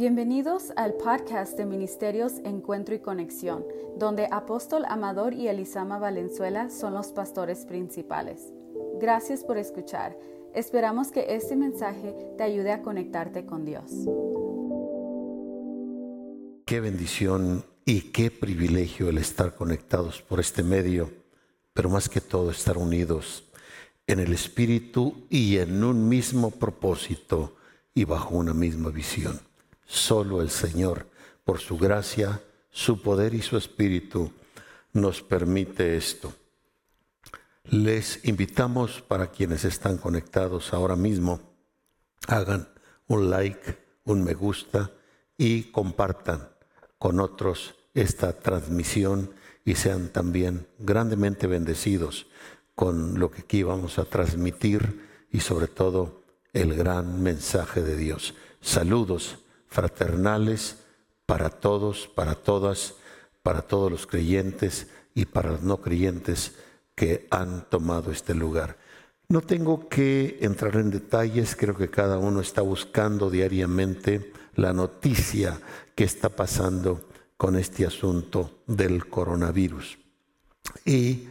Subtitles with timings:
[0.00, 3.66] Bienvenidos al podcast de Ministerios Encuentro y Conexión,
[3.98, 8.50] donde Apóstol Amador y Elisama Valenzuela son los pastores principales.
[8.98, 10.16] Gracias por escuchar.
[10.54, 13.90] Esperamos que este mensaje te ayude a conectarte con Dios.
[16.64, 21.10] Qué bendición y qué privilegio el estar conectados por este medio,
[21.74, 23.52] pero más que todo estar unidos
[24.06, 27.54] en el Espíritu y en un mismo propósito
[27.92, 29.49] y bajo una misma visión.
[29.90, 31.08] Solo el Señor,
[31.42, 34.30] por su gracia, su poder y su Espíritu,
[34.92, 36.32] nos permite esto.
[37.64, 41.40] Les invitamos para quienes están conectados ahora mismo,
[42.28, 42.68] hagan
[43.08, 44.92] un like, un me gusta
[45.36, 46.50] y compartan
[46.96, 52.28] con otros esta transmisión y sean también grandemente bendecidos
[52.76, 56.22] con lo que aquí vamos a transmitir y sobre todo
[56.52, 58.34] el gran mensaje de Dios.
[58.60, 59.38] Saludos
[59.70, 60.76] fraternales
[61.26, 62.94] para todos, para todas,
[63.42, 66.56] para todos los creyentes y para los no creyentes
[66.94, 68.76] que han tomado este lugar.
[69.28, 75.60] No tengo que entrar en detalles, creo que cada uno está buscando diariamente la noticia
[75.94, 79.98] que está pasando con este asunto del coronavirus.
[80.84, 81.28] Y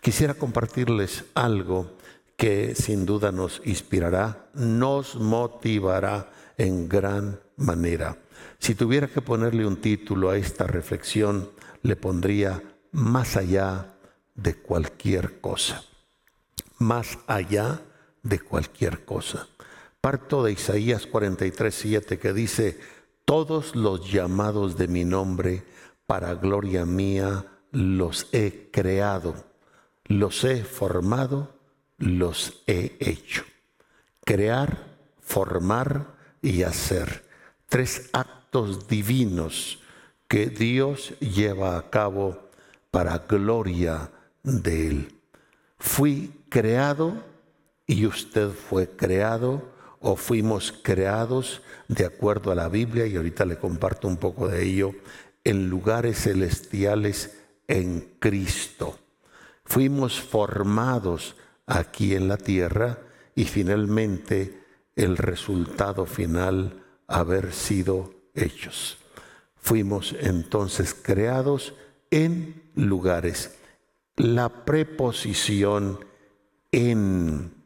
[0.02, 1.98] Quisiera compartirles algo
[2.38, 8.18] que sin duda nos inspirará, nos motivará en gran manera.
[8.60, 11.50] Si tuviera que ponerle un título a esta reflexión,
[11.82, 12.62] le pondría
[12.92, 13.96] más allá
[14.36, 15.84] de cualquier cosa.
[16.78, 17.82] Más allá
[18.24, 19.48] de cualquier cosa.
[20.02, 22.80] Parto de Isaías 43, 7 que dice,
[23.26, 25.64] todos los llamados de mi nombre
[26.08, 29.36] para gloria mía los he creado,
[30.06, 31.56] los he formado,
[31.98, 33.44] los he hecho.
[34.26, 34.86] Crear,
[35.22, 37.24] formar y hacer.
[37.68, 39.80] Tres actos divinos
[40.28, 42.50] que Dios lleva a cabo
[42.92, 44.12] para gloria
[44.44, 45.16] de Él.
[45.80, 47.33] Fui creado
[47.88, 53.58] y usted fue creado o fuimos creados de acuerdo a la Biblia, y ahorita le
[53.58, 54.94] comparto un poco de ello,
[55.44, 59.00] en lugares celestiales en Cristo.
[59.64, 61.36] Fuimos formados
[61.66, 63.00] aquí en la tierra
[63.36, 64.62] y finalmente
[64.96, 68.98] el resultado final haber sido hechos.
[69.56, 71.74] Fuimos entonces creados
[72.12, 73.58] en lugares.
[74.18, 76.06] La preposición
[76.72, 77.63] en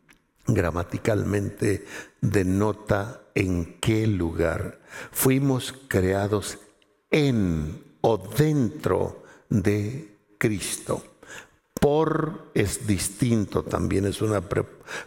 [0.47, 1.85] gramaticalmente
[2.21, 4.79] denota en qué lugar.
[5.11, 6.57] Fuimos creados
[7.11, 11.03] en o dentro de Cristo.
[11.79, 14.41] Por es distinto, también es una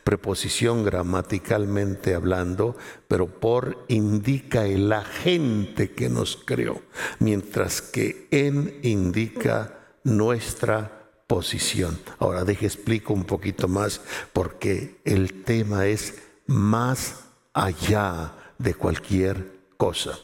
[0.04, 2.76] preposición gramaticalmente hablando,
[3.08, 6.80] pero por indica el agente que nos creó,
[7.18, 10.99] mientras que en indica nuestra
[11.30, 11.96] posición.
[12.18, 14.00] Ahora deje explico un poquito más
[14.32, 16.14] porque el tema es
[16.48, 17.20] más
[17.54, 20.18] allá de cualquier cosa.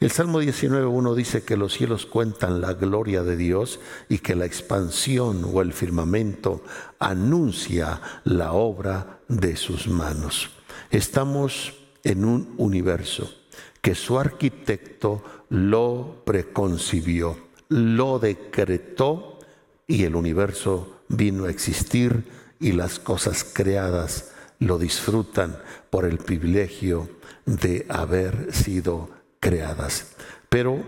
[0.00, 4.44] El Salmo 19.1 dice que los cielos cuentan la gloria de Dios y que la
[4.44, 6.62] expansión o el firmamento
[6.98, 10.50] anuncia la obra de sus manos.
[10.90, 11.72] Estamos
[12.02, 13.32] en un universo
[13.80, 17.34] que su arquitecto lo preconcibió,
[17.70, 19.33] lo decretó
[19.86, 22.24] y el universo vino a existir
[22.60, 25.58] y las cosas creadas lo disfrutan
[25.90, 27.08] por el privilegio
[27.44, 29.10] de haber sido
[29.40, 30.14] creadas.
[30.48, 30.82] Pero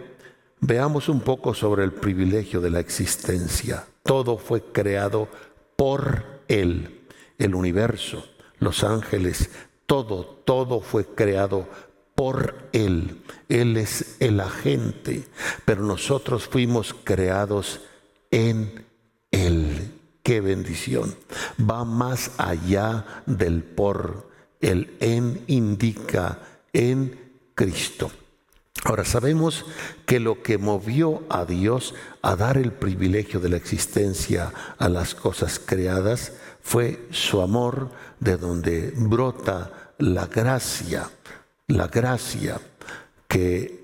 [0.61, 3.85] veamos un poco sobre el privilegio de la existencia.
[4.03, 5.29] Todo fue creado
[5.77, 7.03] por Él,
[7.39, 8.25] el universo,
[8.59, 9.51] los ángeles,
[9.87, 11.69] todo, todo fue creado
[12.15, 13.23] por Él.
[13.49, 15.25] Él es el agente,
[15.65, 17.81] pero nosotros fuimos creados
[18.37, 18.85] en
[19.31, 19.95] Él.
[20.23, 21.15] Qué bendición.
[21.59, 24.29] Va más allá del por.
[24.61, 26.39] El en indica
[26.73, 27.19] en
[27.55, 28.11] Cristo.
[28.85, 29.65] Ahora sabemos
[30.05, 35.15] que lo que movió a Dios a dar el privilegio de la existencia a las
[35.15, 37.91] cosas creadas fue su amor
[38.21, 41.11] de donde brota la gracia,
[41.69, 42.61] la gracia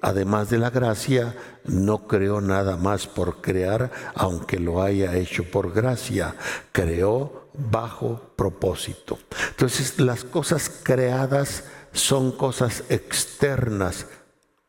[0.01, 1.35] además de la gracia
[1.65, 6.35] no creó nada más por crear, aunque lo haya hecho por gracia,
[6.73, 9.19] creó bajo propósito.
[9.51, 14.07] Entonces las cosas creadas son cosas externas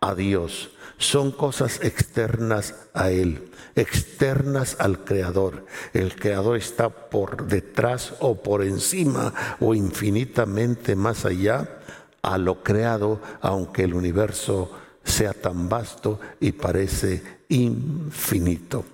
[0.02, 5.66] a Dios, son cosas externas a Él, externas al Creador.
[5.94, 11.80] El Creador está por detrás o por encima o infinitamente más allá
[12.24, 14.72] a lo creado, aunque el universo
[15.04, 18.86] sea tan vasto y parece infinito.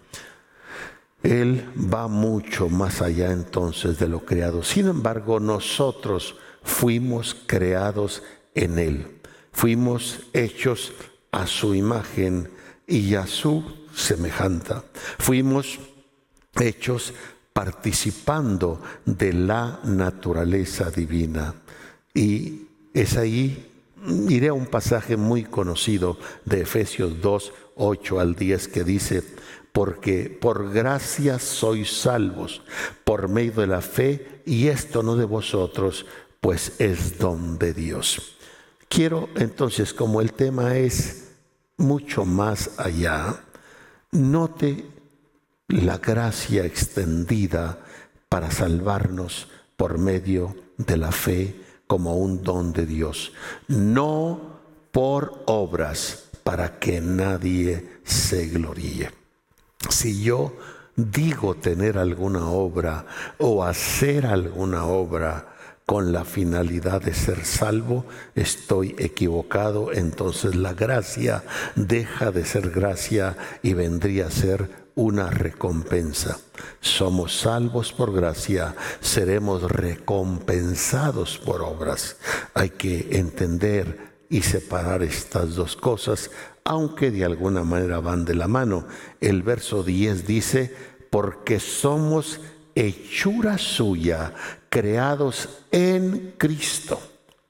[1.22, 4.64] Él va mucho más allá entonces de lo creado.
[4.64, 8.24] Sin embargo, nosotros fuimos creados
[8.56, 9.20] en Él.
[9.52, 10.94] Fuimos hechos
[11.32, 12.50] a su imagen
[12.88, 14.84] y a su semejanza.
[15.20, 15.80] Fuimos
[16.60, 17.14] hechos
[17.54, 21.54] participando de la naturaleza divina.
[22.14, 23.66] Y es ahí,
[24.30, 29.24] iré a un pasaje muy conocido de Efesios 2, 8 al 10 que dice,
[29.72, 32.62] porque por gracia sois salvos
[33.04, 36.06] por medio de la fe, y esto no de vosotros,
[36.42, 38.38] pues es don de Dios.
[38.88, 41.30] Quiero entonces, como el tema es
[41.78, 43.44] mucho más allá,
[44.12, 44.86] note
[45.68, 47.80] la gracia extendida
[48.28, 49.48] para salvarnos
[49.78, 51.56] por medio de la fe
[51.90, 53.32] como un don de Dios,
[53.68, 54.60] no
[54.92, 59.10] por obras para que nadie se gloríe.
[59.90, 60.54] Si yo
[60.96, 63.08] digo tener alguna obra
[63.40, 65.56] o hacer alguna obra,
[65.88, 68.06] con la finalidad de ser salvo,
[68.36, 71.44] estoy equivocado, entonces la gracia
[71.76, 76.42] deja de ser gracia y vendría a ser una recompensa.
[76.82, 82.18] Somos salvos por gracia, seremos recompensados por obras.
[82.54, 86.32] Hay que entender y separar estas dos cosas,
[86.66, 88.88] aunque de alguna manera van de la mano.
[89.22, 90.76] El verso 10 dice,
[91.10, 92.42] porque somos
[92.76, 94.34] hechura suya,
[94.68, 97.00] creados en Cristo.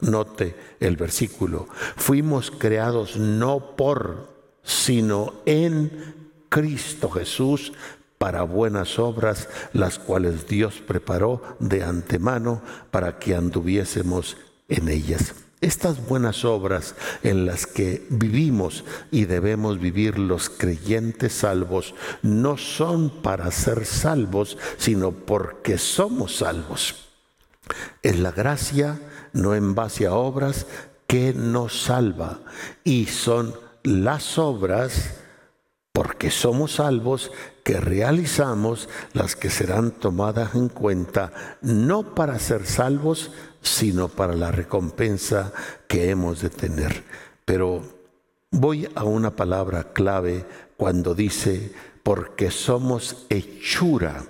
[0.01, 1.67] Note el versículo.
[1.97, 4.29] Fuimos creados no por,
[4.61, 6.18] sino en
[6.49, 7.73] Cristo Jesús
[8.17, 12.61] para buenas obras, las cuales Dios preparó de antemano
[12.91, 14.37] para que anduviésemos
[14.67, 15.33] en ellas.
[15.61, 23.09] Estas buenas obras en las que vivimos y debemos vivir los creyentes salvos no son
[23.21, 27.09] para ser salvos, sino porque somos salvos.
[28.03, 29.01] Es la gracia,
[29.33, 30.65] no en base a obras,
[31.07, 32.39] que nos salva.
[32.85, 33.53] Y son
[33.83, 35.15] las obras,
[35.91, 37.31] porque somos salvos,
[37.63, 41.31] que realizamos las que serán tomadas en cuenta,
[41.61, 43.31] no para ser salvos,
[43.61, 45.51] sino para la recompensa
[45.87, 47.03] que hemos de tener.
[47.45, 47.83] Pero
[48.51, 50.45] voy a una palabra clave
[50.77, 54.23] cuando dice, porque somos hechura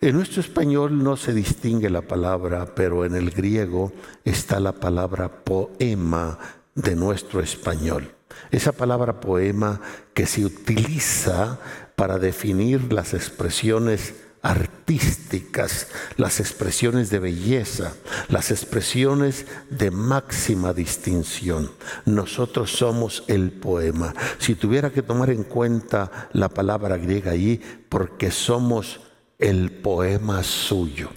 [0.00, 3.92] en nuestro español no se distingue la palabra, pero en el griego
[4.24, 6.38] está la palabra poema
[6.74, 8.15] de nuestro español.
[8.50, 9.80] Esa palabra poema
[10.14, 11.58] que se utiliza
[11.96, 14.14] para definir las expresiones
[14.46, 17.94] artísticas, las expresiones de belleza,
[18.28, 21.72] las expresiones de máxima distinción.
[22.04, 24.14] Nosotros somos el poema.
[24.38, 29.00] Si tuviera que tomar en cuenta la palabra griega allí, porque somos
[29.38, 31.10] el poema suyo.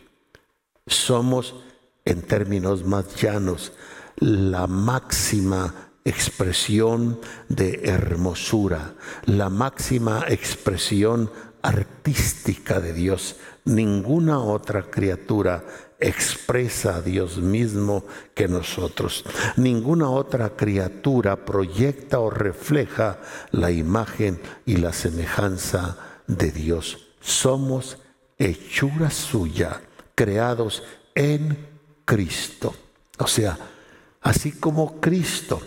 [0.87, 1.55] Somos,
[2.05, 3.73] en términos más llanos,
[4.17, 8.93] la máxima expresión de hermosura,
[9.25, 13.35] la máxima expresión artística de Dios.
[13.65, 15.65] Ninguna otra criatura
[15.99, 19.25] expresa a Dios mismo que nosotros.
[19.57, 23.19] Ninguna otra criatura proyecta o refleja
[23.51, 27.09] la imagen y la semejanza de Dios.
[27.19, 27.97] Somos
[28.37, 29.81] hechura suya,
[30.15, 30.83] creados
[31.15, 31.67] en
[32.05, 32.73] Cristo.
[33.17, 33.57] O sea,
[34.21, 35.61] así como Cristo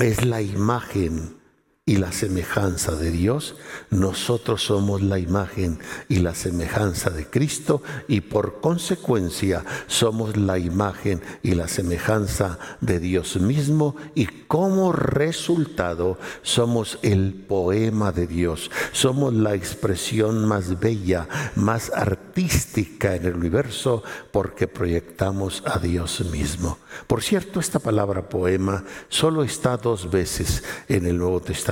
[0.00, 1.41] es la imagen
[1.84, 3.56] y la semejanza de Dios,
[3.90, 11.20] nosotros somos la imagen y la semejanza de Cristo y por consecuencia somos la imagen
[11.42, 19.34] y la semejanza de Dios mismo y como resultado somos el poema de Dios, somos
[19.34, 26.78] la expresión más bella, más artística en el universo porque proyectamos a Dios mismo.
[27.08, 31.71] Por cierto, esta palabra poema solo está dos veces en el Nuevo Testamento.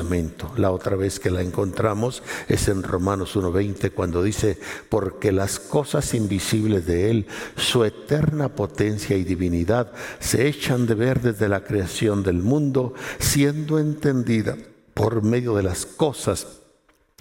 [0.56, 6.14] La otra vez que la encontramos es en Romanos 1.20 cuando dice, porque las cosas
[6.14, 7.26] invisibles de Él,
[7.56, 13.78] su eterna potencia y divinidad, se echan de ver desde la creación del mundo, siendo
[13.78, 14.56] entendida
[14.94, 16.46] por medio de las cosas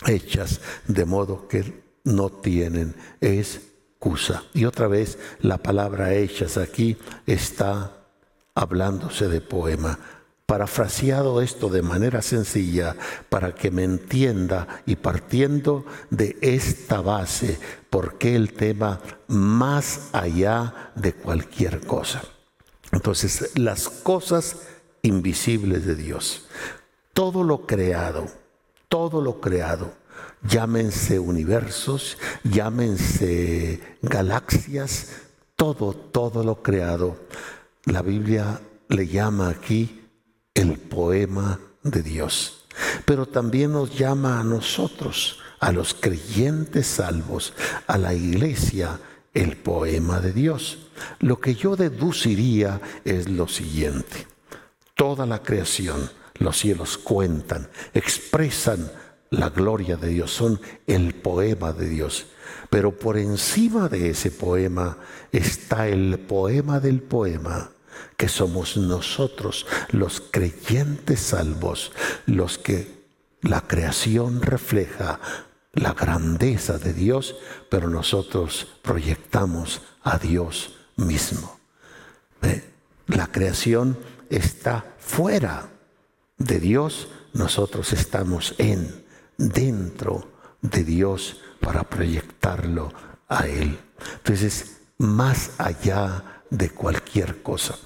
[0.08, 4.44] hechas, de modo que no tienen excusa.
[4.54, 7.98] Y otra vez la palabra hechas aquí está
[8.56, 10.00] hablándose de poema.
[10.50, 12.96] Parafraseado esto de manera sencilla
[13.30, 17.60] para que me entienda y partiendo de esta base,
[17.92, 22.24] porque el tema más allá de cualquier cosa.
[22.92, 24.64] Entonces, las cosas
[25.04, 26.48] invisibles de Dios,
[27.14, 28.26] todo lo creado,
[28.88, 29.94] todo lo creado,
[30.42, 35.12] llámense universos, llámense galaxias,
[35.56, 37.18] todo, todo lo creado
[37.86, 39.99] la Biblia le llama aquí
[40.54, 42.66] el poema de Dios,
[43.06, 47.54] pero también nos llama a nosotros, a los creyentes salvos,
[47.88, 49.00] a la iglesia,
[49.34, 50.90] el poema de Dios.
[51.20, 54.28] Lo que yo deduciría es lo siguiente.
[54.96, 58.92] Toda la creación, los cielos cuentan, expresan
[59.30, 62.28] la gloria de Dios, son el poema de Dios.
[62.70, 64.98] Pero por encima de ese poema
[65.32, 67.72] está el poema del poema,
[68.18, 71.92] que somos nosotros, los creyentes salvos,
[72.26, 73.00] los que
[73.42, 75.20] la creación refleja
[75.74, 77.36] la grandeza de Dios,
[77.70, 81.60] pero nosotros proyectamos a Dios mismo.
[83.08, 83.98] La creación
[84.30, 85.70] está fuera
[86.38, 89.04] de Dios, nosotros estamos en,
[89.38, 90.28] dentro
[90.62, 92.94] de Dios para proyectarlo
[93.28, 93.80] a Él.
[94.18, 97.78] Entonces, más allá de cualquier cosa.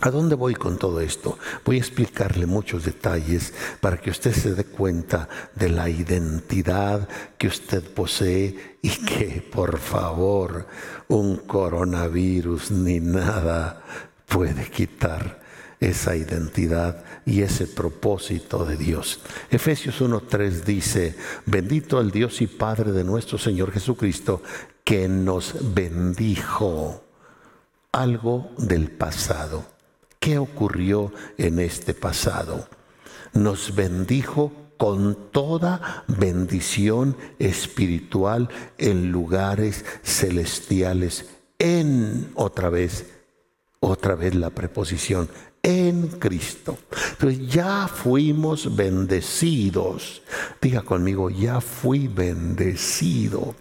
[0.00, 1.38] ¿A dónde voy con todo esto?
[1.64, 7.48] Voy a explicarle muchos detalles para que usted se dé cuenta de la identidad que
[7.48, 10.68] usted posee y que, por favor,
[11.08, 13.82] un coronavirus ni nada
[14.26, 15.40] puede quitar
[15.80, 19.20] esa identidad y ese propósito de Dios.
[19.50, 24.42] Efesios 1.3 dice, bendito el Dios y Padre de nuestro Señor Jesucristo,
[24.84, 27.02] que nos bendijo
[27.90, 29.77] algo del pasado.
[30.18, 32.68] ¿Qué ocurrió en este pasado?
[33.32, 38.48] Nos bendijo con toda bendición espiritual
[38.78, 41.26] en lugares celestiales
[41.58, 43.06] en otra vez,
[43.80, 45.28] otra vez la preposición
[45.62, 46.78] en Cristo.
[47.10, 50.22] Entonces ya fuimos bendecidos.
[50.60, 53.54] Diga conmigo, ya fui bendecido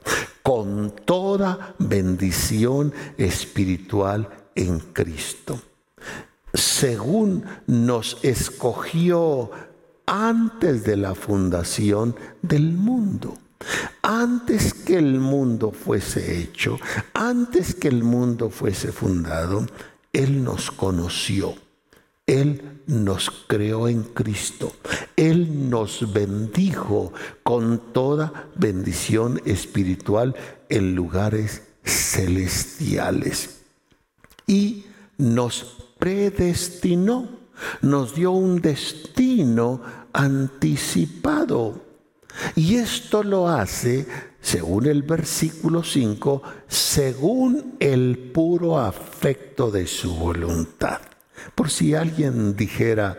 [0.44, 5.60] con toda bendición espiritual en Cristo.
[6.58, 9.52] Según nos escogió
[10.06, 13.38] antes de la fundación del mundo.
[14.02, 16.78] Antes que el mundo fuese hecho,
[17.14, 19.66] antes que el mundo fuese fundado,
[20.14, 21.56] Él nos conoció
[22.28, 24.74] él nos creó en Cristo.
[25.16, 30.36] Él nos bendijo con toda bendición espiritual
[30.68, 33.62] en lugares celestiales.
[34.46, 34.88] Y
[35.18, 37.28] nos predestinó,
[37.82, 39.82] nos dio un destino
[40.14, 41.86] anticipado.
[42.56, 44.08] Y esto lo hace,
[44.42, 51.00] según el versículo 5, según el puro afecto de su voluntad.
[51.56, 53.18] Por si alguien dijera,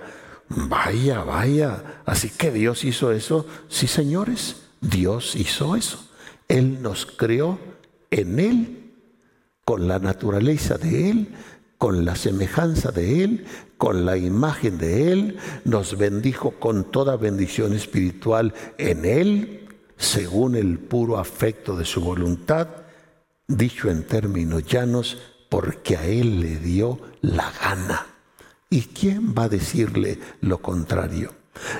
[0.49, 3.47] vaya, vaya, así que Dios hizo eso.
[3.69, 6.09] Sí, señores, Dios hizo eso.
[6.47, 7.59] Él nos creó
[8.11, 8.93] en Él,
[9.65, 11.35] con la naturaleza de Él,
[11.79, 17.73] con la semejanza de Él, con la imagen de Él, nos bendijo con toda bendición
[17.73, 22.69] espiritual en Él, según el puro afecto de su voluntad,
[23.47, 25.19] dicho en términos llanos,
[25.49, 28.07] porque a Él le dio la gana.
[28.69, 31.33] ¿Y quién va a decirle lo contrario?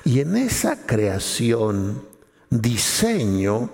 [0.05, 2.03] Y en esa creación,
[2.51, 3.71] diseño,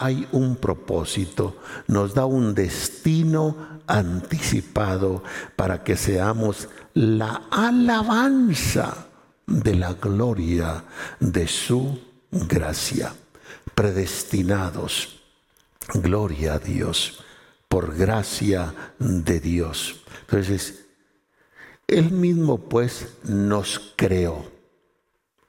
[0.00, 1.56] hay un propósito,
[1.88, 5.24] nos da un destino anticipado
[5.56, 9.08] para que seamos la alabanza
[9.46, 10.84] de la gloria
[11.18, 11.98] de su
[12.30, 13.12] gracia.
[13.74, 15.20] Predestinados.
[15.94, 17.24] Gloria a Dios.
[17.68, 20.04] Por gracia de Dios.
[20.22, 20.86] Entonces,
[21.86, 24.50] Él mismo pues nos creó.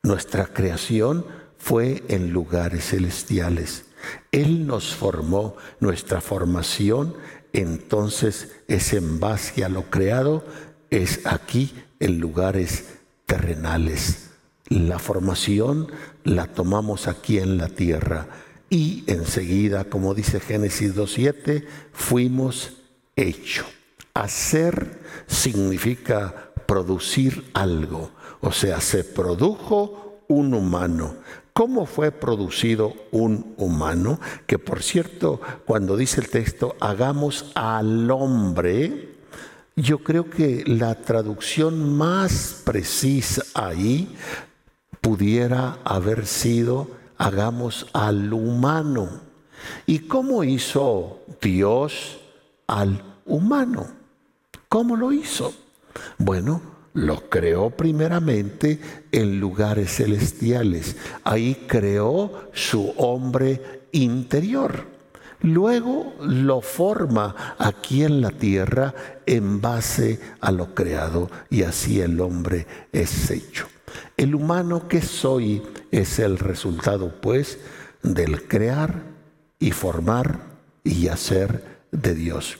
[0.01, 1.25] Nuestra creación
[1.58, 3.86] fue en lugares celestiales.
[4.32, 7.15] Él nos formó, nuestra formación
[7.53, 10.44] entonces es en base a lo creado,
[10.89, 12.86] es aquí en lugares
[13.25, 14.29] terrenales.
[14.70, 15.88] La formación
[16.24, 18.27] la tomamos aquí en la tierra
[18.70, 22.74] y enseguida, como dice Génesis 2.7, fuimos
[23.15, 23.65] hecho.
[24.13, 31.15] Hacer significa producir algo, o sea, se produjo un humano.
[31.60, 34.22] ¿Cómo fue producido un humano?
[34.48, 39.18] Que por cierto, cuando dice el texto, hagamos al hombre,
[39.75, 44.16] yo creo que la traducción más precisa ahí
[45.01, 49.10] pudiera haber sido, hagamos al humano.
[49.86, 52.22] ¿Y cómo hizo Dios
[52.68, 53.86] al humano?
[54.70, 55.54] ¿Cómo lo hizo?
[56.20, 56.62] Bueno,
[56.93, 58.79] lo creó primeramente
[59.12, 60.96] en lugares celestiales.
[61.24, 64.88] Ahí creó su hombre interior.
[65.41, 68.93] Luego lo forma aquí en la tierra
[69.25, 73.67] en base a lo creado y así el hombre es hecho.
[74.17, 77.58] El humano que soy es el resultado pues
[78.03, 79.01] del crear
[79.60, 80.39] y formar
[80.84, 82.58] y hacer de Dios.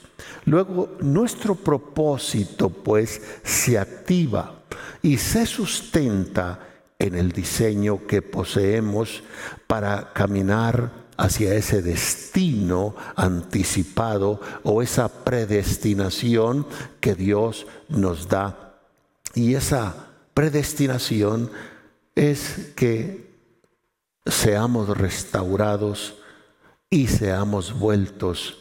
[0.50, 4.64] Luego, nuestro propósito pues se activa
[5.00, 6.58] y se sustenta
[6.98, 9.22] en el diseño que poseemos
[9.68, 16.66] para caminar hacia ese destino anticipado o esa predestinación
[16.98, 18.74] que Dios nos da.
[19.36, 19.94] Y esa
[20.34, 21.48] predestinación
[22.16, 23.30] es que
[24.26, 26.16] seamos restaurados
[26.90, 28.59] y seamos vueltos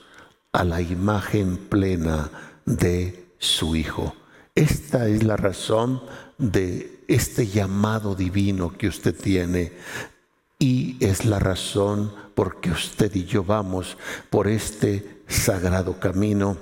[0.52, 2.30] a la imagen plena
[2.66, 4.16] de su Hijo.
[4.56, 6.02] Esta es la razón
[6.38, 9.74] de este llamado divino que usted tiene
[10.58, 13.98] y es la razón por que usted y yo vamos
[14.30, 16.58] por este sagrado camino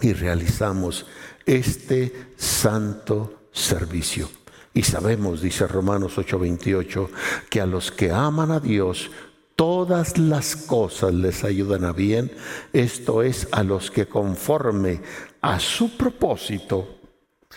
[0.00, 1.06] y realizamos
[1.44, 4.30] este santo servicio.
[4.72, 7.10] Y sabemos, dice Romanos 8:28,
[7.50, 9.10] que a los que aman a Dios,
[9.58, 12.30] todas las cosas les ayudan a bien,
[12.72, 15.02] esto es a los que conforme
[15.40, 17.00] a su propósito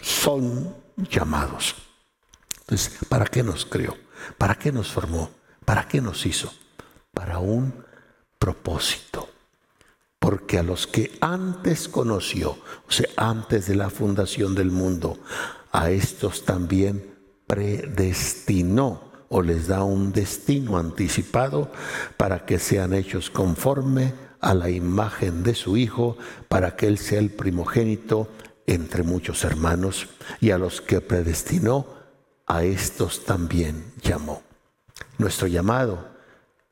[0.02, 1.75] son llamados.
[2.62, 3.95] Entonces, ¿para qué nos creó?
[4.39, 5.30] ¿Para qué nos formó?
[5.63, 6.52] ¿Para qué nos hizo?
[7.13, 7.86] Para un
[8.39, 9.30] propósito.
[10.17, 15.19] Porque a los que antes conoció, o sea, antes de la fundación del mundo,
[15.71, 21.72] a estos también predestinó o les da un destino anticipado
[22.17, 26.17] para que sean hechos conforme a la imagen de su Hijo,
[26.50, 28.28] para que Él sea el primogénito
[28.67, 30.10] entre muchos hermanos,
[30.41, 31.88] y a los que predestinó,
[32.46, 34.44] a estos también llamó.
[35.17, 36.10] Nuestro llamado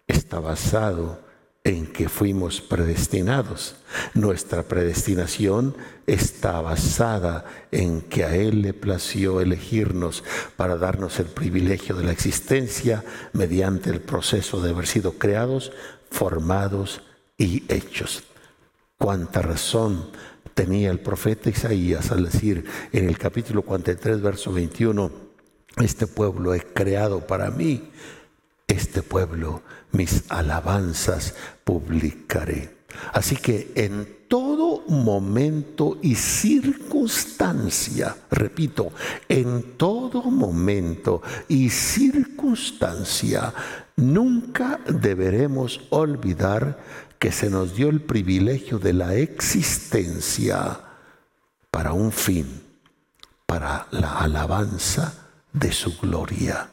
[0.08, 1.29] está basado
[1.64, 3.76] en que fuimos predestinados.
[4.14, 5.76] Nuestra predestinación
[6.08, 10.24] está basada en que a Él le plació elegirnos
[10.56, 15.72] para darnos el privilegio de la existencia mediante el proceso de haber sido creados,
[16.10, 17.02] formados
[17.38, 18.24] y hechos.
[18.98, 20.10] Cuánta razón
[20.54, 25.12] tenía el profeta Isaías al decir en el capítulo 43, verso 21,
[25.78, 27.92] este pueblo es creado para mí
[28.70, 32.78] este pueblo mis alabanzas publicaré.
[33.14, 38.92] Así que en todo momento y circunstancia, repito,
[39.28, 43.54] en todo momento y circunstancia,
[43.96, 46.80] nunca deberemos olvidar
[47.18, 50.80] que se nos dio el privilegio de la existencia
[51.72, 52.64] para un fin,
[53.46, 55.14] para la alabanza
[55.52, 56.70] de su gloria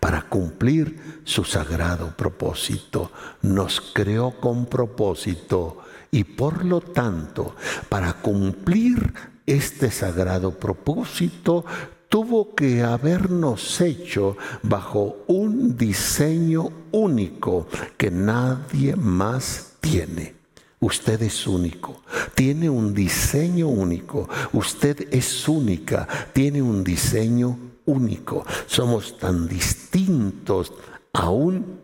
[0.00, 3.12] para cumplir su sagrado propósito.
[3.42, 5.78] Nos creó con propósito
[6.10, 7.54] y por lo tanto,
[7.88, 9.12] para cumplir
[9.46, 11.64] este sagrado propósito,
[12.08, 20.34] tuvo que habernos hecho bajo un diseño único que nadie más tiene.
[20.80, 22.02] Usted es único,
[22.34, 30.72] tiene un diseño único, usted es única, tiene un diseño único, somos tan distintos
[31.12, 31.80] aún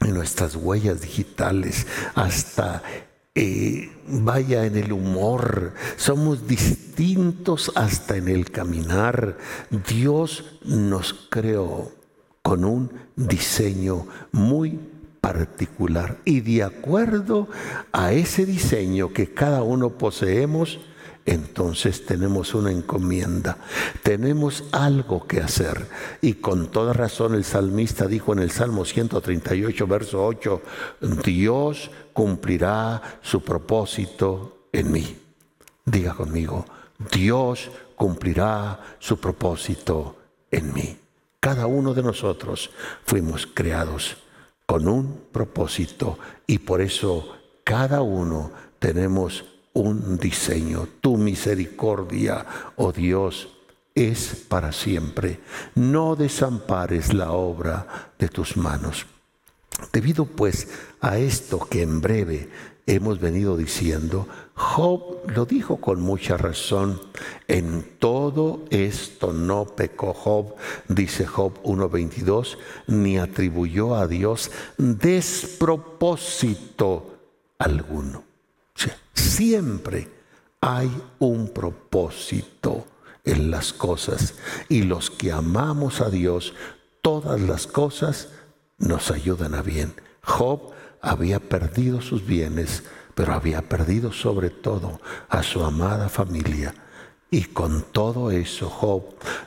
[0.00, 2.82] en nuestras huellas digitales, hasta
[3.34, 9.38] eh, vaya en el humor, somos distintos hasta en el caminar.
[9.88, 11.92] Dios nos creó
[12.42, 14.78] con un diseño muy
[15.20, 16.18] particular.
[16.24, 17.48] Y de acuerdo
[17.92, 20.80] a ese diseño que cada uno poseemos,
[21.28, 23.58] entonces tenemos una encomienda,
[24.02, 25.86] tenemos algo que hacer.
[26.22, 30.62] Y con toda razón el salmista dijo en el Salmo 138, verso 8,
[31.22, 35.18] Dios cumplirá su propósito en mí.
[35.84, 36.64] Diga conmigo,
[37.12, 40.16] Dios cumplirá su propósito
[40.50, 40.96] en mí.
[41.40, 42.70] Cada uno de nosotros
[43.04, 44.16] fuimos creados
[44.64, 49.44] con un propósito y por eso cada uno tenemos
[49.80, 50.86] un diseño.
[51.00, 52.44] Tu misericordia,
[52.76, 53.48] oh Dios,
[53.94, 55.40] es para siempre.
[55.74, 59.06] No desampares la obra de tus manos.
[59.92, 60.68] Debido pues
[61.00, 62.48] a esto que en breve
[62.86, 67.00] hemos venido diciendo, Job lo dijo con mucha razón,
[67.46, 70.56] en todo esto no pecó Job,
[70.88, 77.18] dice Job 1.22, ni atribuyó a Dios despropósito
[77.58, 78.27] alguno.
[79.14, 80.08] Siempre
[80.60, 82.86] hay un propósito
[83.24, 84.34] en las cosas
[84.68, 86.54] y los que amamos a Dios,
[87.02, 88.28] todas las cosas
[88.78, 89.94] nos ayudan a bien.
[90.22, 96.74] Job había perdido sus bienes, pero había perdido sobre todo a su amada familia.
[97.30, 99.02] Y con todo eso Job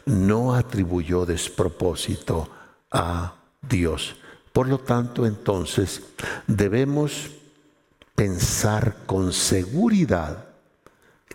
[0.05, 2.49] no atribuyó despropósito
[2.91, 4.15] a Dios.
[4.53, 6.03] Por lo tanto, entonces
[6.45, 7.31] debemos
[8.21, 10.45] pensar con seguridad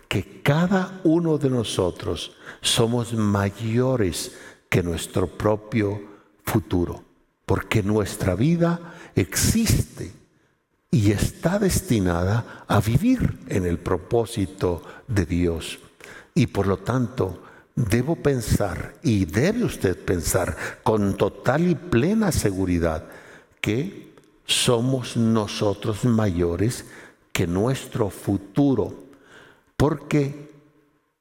[0.07, 4.31] que cada uno de nosotros somos mayores
[4.69, 6.01] que nuestro propio
[6.45, 7.03] futuro,
[7.45, 10.13] porque nuestra vida existe
[10.89, 15.79] y está destinada a vivir en el propósito de Dios.
[16.35, 17.43] Y por lo tanto,
[17.75, 23.03] debo pensar y debe usted pensar con total y plena seguridad
[23.59, 24.06] que
[24.47, 26.85] somos nosotros mayores
[27.31, 28.95] que nuestro futuro,
[29.75, 30.49] porque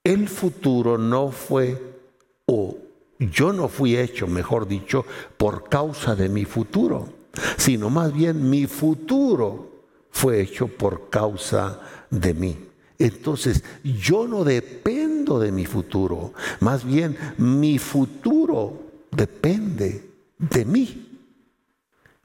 [0.03, 1.99] el futuro no fue,
[2.47, 2.79] o
[3.19, 5.05] yo no fui hecho, mejor dicho,
[5.37, 7.17] por causa de mi futuro
[7.57, 12.57] sino más bien mi futuro fue hecho por causa de mí.
[12.99, 21.03] Entonces, yo no dependo de mi futuro, más bien mi futuro depende de mí.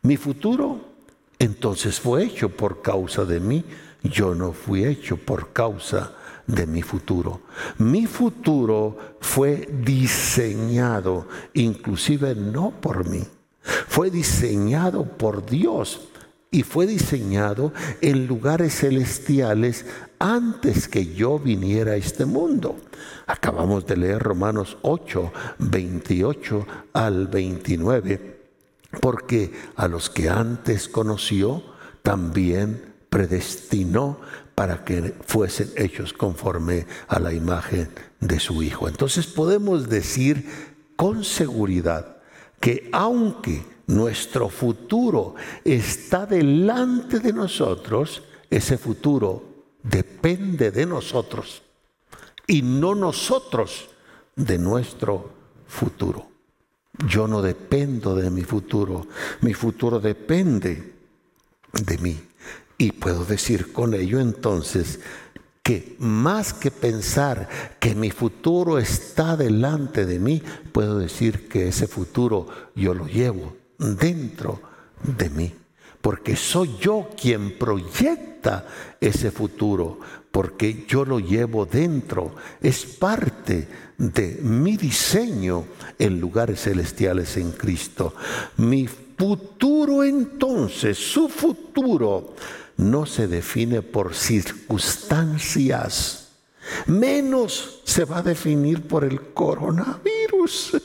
[0.03, 0.79] Mi futuro
[1.41, 3.63] entonces fue hecho por causa de mí,
[4.03, 6.13] yo no fui hecho por causa
[6.47, 7.41] de mi futuro.
[7.77, 13.23] Mi futuro fue diseñado inclusive no por mí
[13.61, 16.01] fue diseñado por Dios
[16.49, 19.85] y fue diseñado en lugares celestiales
[20.19, 22.75] antes que yo viniera a este mundo.
[23.27, 28.40] Acabamos de leer Romanos 8, 28 al 29,
[28.99, 31.63] porque a los que antes conoció,
[32.01, 34.19] también predestinó
[34.55, 38.87] para que fuesen hechos conforme a la imagen de su Hijo.
[38.87, 40.47] Entonces podemos decir
[40.95, 42.17] con seguridad
[42.59, 51.63] que aunque nuestro futuro está delante de nosotros, ese futuro depende de nosotros
[52.47, 53.89] y no nosotros
[54.35, 55.31] de nuestro
[55.67, 56.30] futuro.
[57.07, 59.07] Yo no dependo de mi futuro,
[59.41, 60.93] mi futuro depende
[61.73, 62.21] de mí.
[62.77, 64.99] Y puedo decir con ello entonces
[65.63, 67.47] que más que pensar
[67.79, 73.55] que mi futuro está delante de mí, puedo decir que ese futuro yo lo llevo
[73.77, 74.61] dentro
[75.03, 75.53] de mí.
[76.01, 78.65] Porque soy yo quien proyecta
[78.99, 79.99] ese futuro,
[80.31, 82.33] porque yo lo llevo dentro.
[82.61, 83.67] Es parte
[84.01, 85.65] de mi diseño
[85.99, 88.15] en lugares celestiales en Cristo.
[88.57, 92.33] Mi futuro entonces, su futuro,
[92.77, 96.29] no se define por circunstancias,
[96.87, 100.81] menos se va a definir por el coronavirus.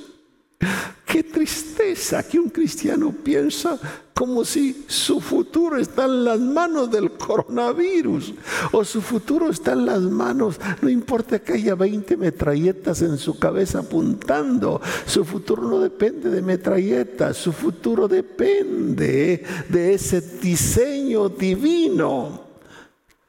[1.47, 3.79] Tristeza que un cristiano piensa
[4.13, 8.35] como si su futuro está en las manos del coronavirus
[8.73, 13.39] o su futuro está en las manos, no importa que haya 20 metralletas en su
[13.39, 22.41] cabeza apuntando, su futuro no depende de metralletas, su futuro depende de ese diseño divino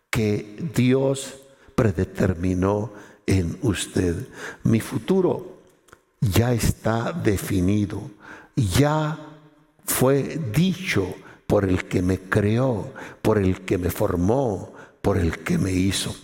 [0.10, 1.36] que Dios
[1.76, 2.94] predeterminó
[3.28, 4.16] en usted.
[4.64, 5.57] Mi futuro
[6.22, 8.02] ya está definido,
[8.56, 9.20] ya
[9.86, 11.14] fue dicho
[11.46, 16.16] por el que me creó, por el que me formó, por el que me hizo.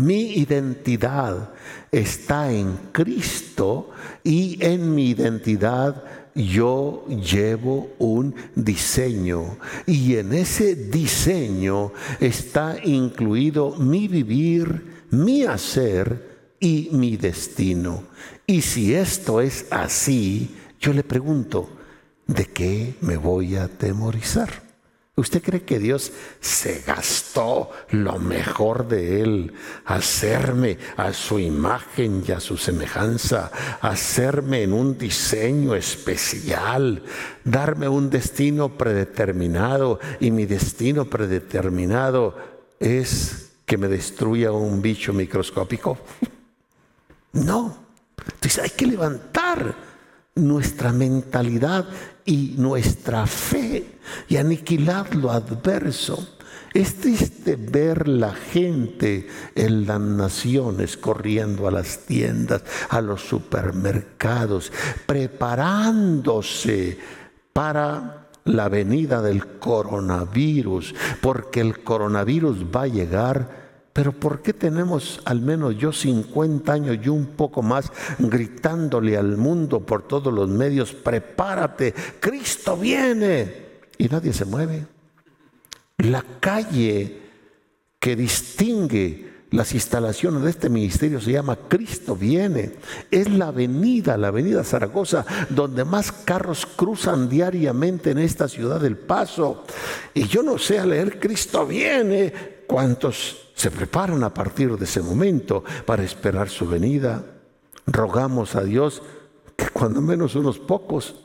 [0.00, 1.50] Mi identidad
[1.92, 3.90] está en Cristo
[4.24, 6.02] y en mi identidad
[6.34, 9.56] yo llevo un diseño
[9.86, 16.33] y en ese diseño está incluido mi vivir, mi hacer
[16.64, 18.04] y mi destino.
[18.46, 21.68] Y si esto es así, yo le pregunto,
[22.26, 24.64] ¿de qué me voy a temorizar?
[25.14, 29.52] ¿Usted cree que Dios se gastó lo mejor de Él,
[29.84, 37.02] hacerme a su imagen y a su semejanza, hacerme en un diseño especial,
[37.44, 42.38] darme un destino predeterminado y mi destino predeterminado
[42.80, 45.98] es que me destruya un bicho microscópico?
[47.34, 47.76] No.
[48.16, 49.74] Entonces hay que levantar
[50.36, 51.86] nuestra mentalidad
[52.24, 56.36] y nuestra fe y aniquilar lo adverso.
[56.72, 64.72] Es triste ver la gente en las naciones corriendo a las tiendas, a los supermercados,
[65.06, 66.98] preparándose
[67.52, 73.63] para la venida del coronavirus, porque el coronavirus va a llegar
[73.94, 79.36] pero ¿por qué tenemos al menos yo 50 años y un poco más gritándole al
[79.36, 83.64] mundo por todos los medios, prepárate, Cristo viene?
[83.96, 84.84] Y nadie se mueve.
[85.98, 87.20] La calle
[88.00, 92.72] que distingue las instalaciones de este ministerio se llama Cristo viene.
[93.12, 98.96] Es la avenida, la avenida Zaragoza, donde más carros cruzan diariamente en esta ciudad del
[98.96, 99.62] Paso.
[100.14, 102.32] Y yo no sé a leer Cristo viene
[102.66, 107.24] cuántos se preparan a partir de ese momento para esperar su venida.
[107.86, 109.02] Rogamos a Dios
[109.56, 111.24] que cuando menos unos pocos,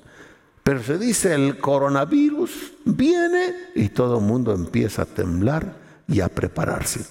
[0.64, 6.30] pero se dice el coronavirus viene y todo el mundo empieza a temblar y a
[6.30, 7.06] prepararse.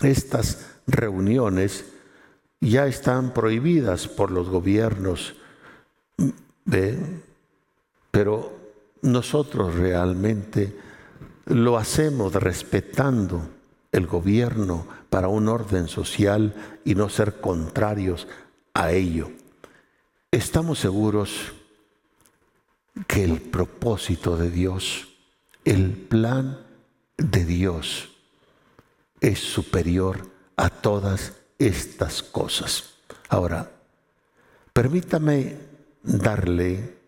[0.00, 1.84] Estas reuniones
[2.60, 5.34] ya están prohibidas por los gobiernos,
[8.10, 8.56] pero
[9.02, 10.76] nosotros realmente
[11.46, 13.57] lo hacemos respetando
[13.92, 18.26] el gobierno para un orden social y no ser contrarios
[18.74, 19.30] a ello.
[20.30, 21.52] Estamos seguros
[23.06, 25.08] que el propósito de Dios,
[25.64, 26.66] el plan
[27.16, 28.10] de Dios
[29.20, 32.94] es superior a todas estas cosas.
[33.28, 33.70] Ahora,
[34.72, 35.56] permítame
[36.02, 36.98] darle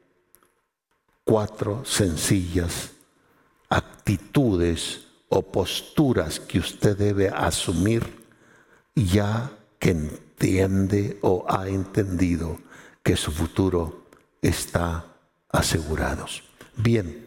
[1.24, 2.92] cuatro sencillas
[3.68, 8.02] actitudes o posturas que usted debe asumir
[8.94, 12.58] ya que entiende o ha entendido
[13.02, 14.06] que su futuro
[14.42, 15.06] está
[15.48, 16.26] asegurado.
[16.76, 17.26] Bien,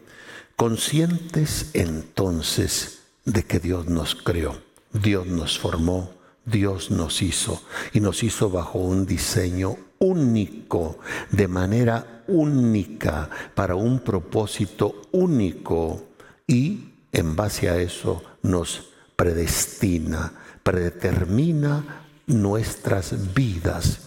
[0.54, 4.60] conscientes entonces de que Dios nos creó,
[4.92, 6.12] Dios nos formó,
[6.44, 7.62] Dios nos hizo
[7.94, 10.98] y nos hizo bajo un diseño único,
[11.30, 16.04] de manera única, para un propósito único
[16.46, 24.00] y en base a eso nos predestina, predetermina nuestras vidas.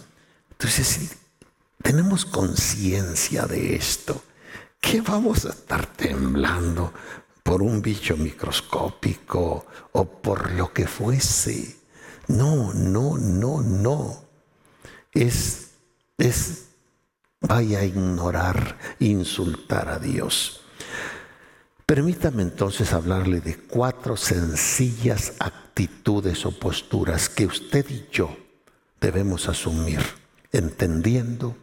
[0.52, 1.10] Entonces, si
[1.82, 4.22] tenemos conciencia de esto,
[4.82, 6.94] ¿qué vamos a estar temblando
[7.44, 11.78] por un bicho microscópico o por lo que fuese?
[12.28, 14.26] No, no, no, no.
[15.14, 15.70] Es,
[16.18, 16.66] es,
[17.40, 20.57] vaya a ignorar, insultar a Dios.
[21.88, 28.36] Permítame entonces hablarle de cuatro sencillas actitudes o posturas que usted y yo
[29.00, 30.02] debemos asumir,
[30.52, 31.56] entendiendo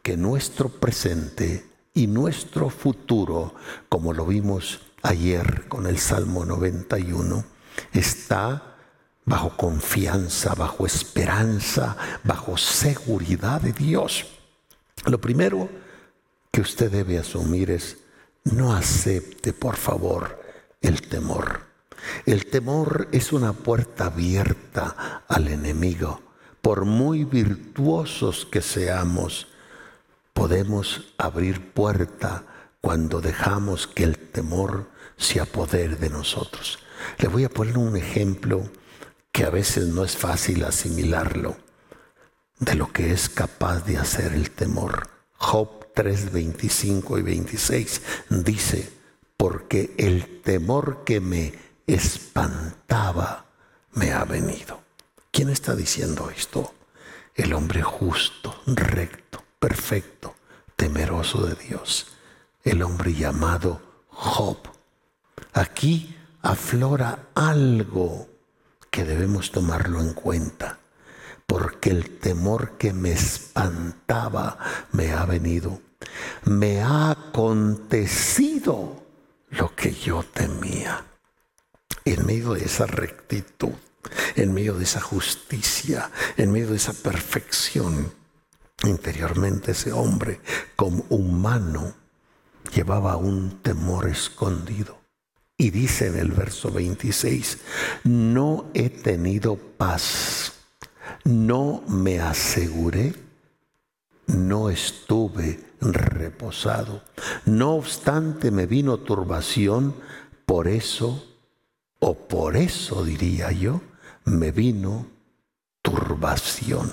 [0.00, 3.56] que nuestro presente y nuestro futuro,
[3.88, 7.44] como lo vimos ayer con el Salmo 91,
[7.92, 8.76] está
[9.24, 14.26] bajo confianza, bajo esperanza, bajo seguridad de Dios.
[15.06, 15.68] Lo primero
[16.52, 17.96] que usted debe asumir es
[18.44, 20.40] no acepte, por favor,
[20.80, 21.60] el temor.
[22.26, 26.20] El temor es una puerta abierta al enemigo.
[26.60, 29.48] Por muy virtuosos que seamos,
[30.32, 32.44] podemos abrir puerta
[32.80, 36.78] cuando dejamos que el temor se apodere de nosotros.
[37.18, 38.68] Le voy a poner un ejemplo
[39.30, 41.56] que a veces no es fácil asimilarlo
[42.58, 45.08] de lo que es capaz de hacer el temor.
[45.36, 48.92] Job 3, 25 y 26 dice,
[49.36, 51.52] porque el temor que me
[51.86, 53.46] espantaba
[53.92, 54.80] me ha venido.
[55.30, 56.74] ¿Quién está diciendo esto?
[57.34, 60.34] El hombre justo, recto, perfecto,
[60.76, 62.08] temeroso de Dios.
[62.64, 64.58] El hombre llamado Job.
[65.52, 68.28] Aquí aflora algo
[68.90, 70.78] que debemos tomarlo en cuenta,
[71.52, 74.58] porque el temor que me espantaba
[74.92, 75.82] me ha venido.
[76.44, 79.04] Me ha acontecido
[79.50, 81.04] lo que yo temía.
[82.06, 83.74] En medio de esa rectitud,
[84.34, 88.10] en medio de esa justicia, en medio de esa perfección,
[88.84, 90.40] interiormente ese hombre
[90.74, 91.92] como humano
[92.74, 95.02] llevaba un temor escondido.
[95.58, 97.58] Y dice en el verso 26,
[98.04, 100.51] no he tenido paz,
[101.24, 103.14] no me aseguré,
[104.26, 107.02] no estuve reposado.
[107.44, 109.94] No obstante me vino turbación,
[110.46, 111.26] por eso,
[111.98, 113.80] o por eso diría yo,
[114.24, 115.06] me vino
[115.82, 116.92] turbación.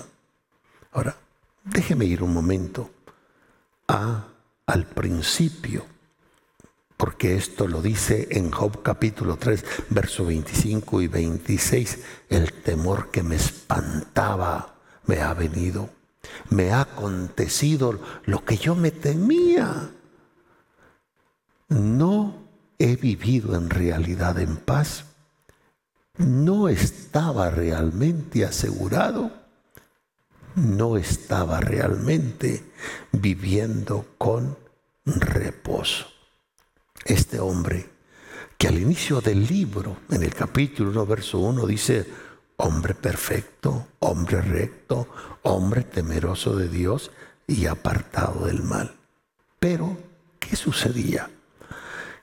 [0.92, 1.16] Ahora,
[1.64, 2.90] déjeme ir un momento
[3.88, 4.24] a,
[4.66, 5.84] al principio
[7.00, 13.22] porque esto lo dice en Job capítulo 3, verso 25 y 26, el temor que
[13.22, 14.74] me espantaba
[15.06, 15.88] me ha venido,
[16.50, 19.92] me ha acontecido lo que yo me temía.
[21.70, 22.34] No
[22.78, 25.06] he vivido en realidad en paz,
[26.18, 29.30] no estaba realmente asegurado,
[30.54, 32.62] no estaba realmente
[33.10, 34.58] viviendo con
[35.06, 36.19] reposo
[37.04, 37.88] este hombre
[38.58, 42.06] que al inicio del libro, en el capítulo 1, verso 1, dice,
[42.56, 45.08] hombre perfecto, hombre recto,
[45.42, 47.10] hombre temeroso de Dios
[47.46, 48.94] y apartado del mal.
[49.58, 49.96] Pero,
[50.38, 51.30] ¿qué sucedía?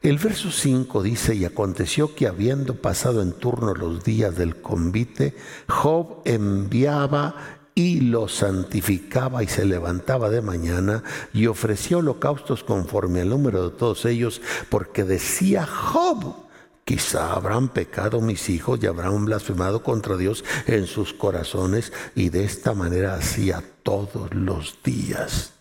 [0.03, 5.35] El verso 5 dice, y aconteció que habiendo pasado en turno los días del convite,
[5.67, 13.29] Job enviaba y lo santificaba y se levantaba de mañana y ofrecía holocaustos conforme al
[13.29, 16.47] número de todos ellos, porque decía Job,
[16.85, 22.45] quizá habrán pecado mis hijos y habrán blasfemado contra Dios en sus corazones y de
[22.45, 25.53] esta manera hacía todos los días.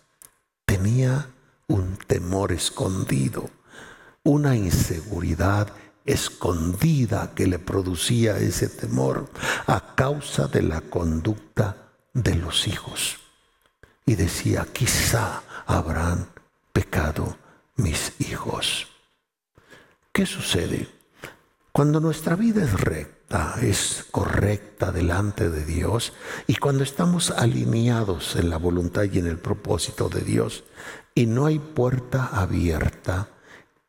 [0.65, 1.27] Tenía
[1.67, 3.47] un temor escondido,
[4.23, 5.71] una inseguridad
[6.03, 9.29] escondida que le producía ese temor
[9.67, 11.83] a causa de la conducta
[12.17, 13.17] de los hijos.
[14.05, 16.27] Y decía, quizá habrán
[16.73, 17.37] pecado
[17.75, 18.87] mis hijos.
[20.11, 20.87] ¿Qué sucede?
[21.71, 26.13] Cuando nuestra vida es recta, es correcta delante de Dios,
[26.47, 30.63] y cuando estamos alineados en la voluntad y en el propósito de Dios,
[31.13, 33.27] y no hay puerta abierta,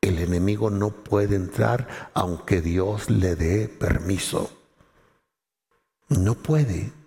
[0.02, 4.50] el enemigo no puede entrar aunque Dios le dé permiso.
[6.10, 6.97] No puede.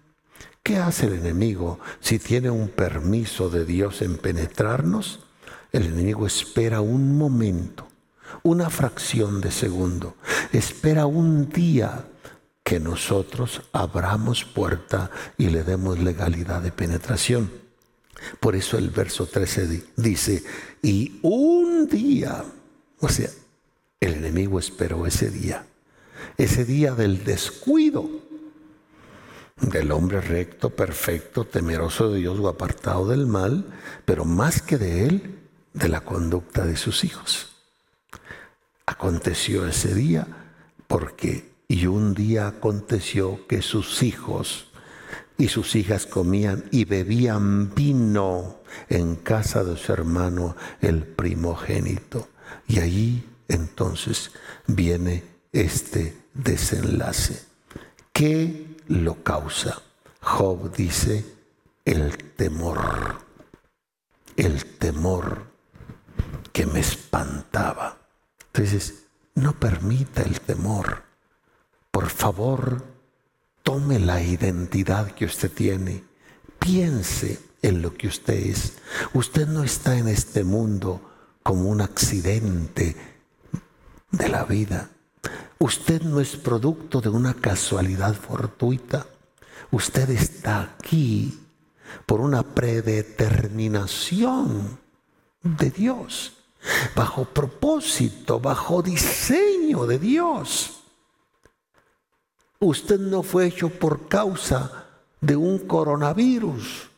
[0.63, 5.21] ¿Qué hace el enemigo si tiene un permiso de Dios en penetrarnos?
[5.71, 7.87] El enemigo espera un momento,
[8.43, 10.17] una fracción de segundo,
[10.53, 12.05] espera un día
[12.63, 17.51] que nosotros abramos puerta y le demos legalidad de penetración.
[18.39, 20.43] Por eso el verso 13 dice,
[20.83, 22.45] y un día,
[22.99, 23.29] o sea,
[23.99, 25.65] el enemigo esperó ese día,
[26.37, 28.20] ese día del descuido
[29.61, 33.65] del hombre recto, perfecto, temeroso de Dios o apartado del mal,
[34.05, 35.39] pero más que de él,
[35.73, 37.55] de la conducta de sus hijos.
[38.85, 40.27] Aconteció ese día
[40.87, 44.67] porque, y un día aconteció que sus hijos
[45.37, 52.27] y sus hijas comían y bebían vino en casa de su hermano el primogénito.
[52.67, 54.31] Y allí entonces
[54.67, 57.43] viene este desenlace.
[58.11, 59.81] ¿Qué lo causa.
[60.21, 61.25] Job dice
[61.85, 63.17] el temor,
[64.35, 65.47] el temor
[66.51, 67.97] que me espantaba.
[68.47, 71.03] Entonces, no permita el temor.
[71.89, 72.83] Por favor,
[73.63, 76.03] tome la identidad que usted tiene.
[76.59, 78.73] Piense en lo que usted es.
[79.13, 81.01] Usted no está en este mundo
[81.43, 82.95] como un accidente
[84.11, 84.89] de la vida.
[85.61, 89.05] Usted no es producto de una casualidad fortuita.
[89.69, 91.39] Usted está aquí
[92.07, 94.79] por una predeterminación
[95.43, 96.33] de Dios,
[96.95, 100.81] bajo propósito, bajo diseño de Dios.
[102.57, 104.87] Usted no fue hecho por causa
[105.19, 106.89] de un coronavirus.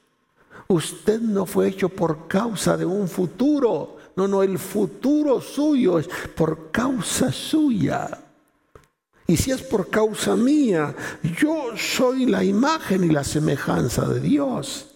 [0.70, 3.98] Usted no fue hecho por causa de un futuro.
[4.16, 8.24] No, no, el futuro suyo es por causa suya.
[9.28, 10.96] Y si es por causa mía,
[11.40, 14.96] yo soy la imagen y la semejanza de Dios.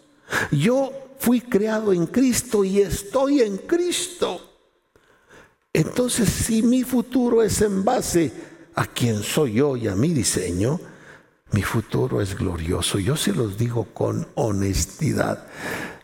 [0.51, 4.41] Yo fui creado en Cristo y estoy en Cristo.
[5.71, 8.31] Entonces, si mi futuro es en base
[8.75, 10.79] a quien soy yo y a mi diseño,
[11.51, 12.99] Mi futuro es glorioso.
[12.99, 15.47] Yo se los digo con honestidad.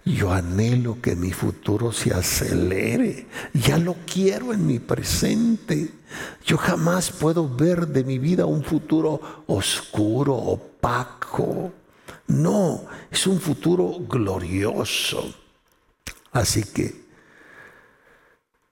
[0.06, 3.28] Yo anhelo que mi futuro se acelere.
[3.54, 5.94] Ya lo quiero en mi presente.
[6.46, 11.72] Yo jamás puedo ver de mi vida un futuro oscuro, opaco.
[12.28, 15.34] No, es un futuro glorioso.
[16.34, 17.04] Así que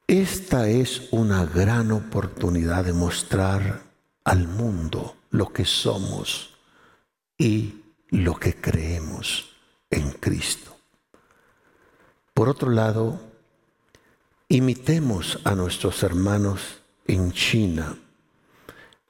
[0.07, 3.83] esta es una gran oportunidad de mostrar
[4.25, 6.57] al mundo lo que somos
[7.37, 7.75] y
[8.09, 9.55] lo que creemos
[9.89, 10.70] en Cristo.
[12.33, 13.19] Por otro lado,
[14.47, 17.97] imitemos a nuestros hermanos en China.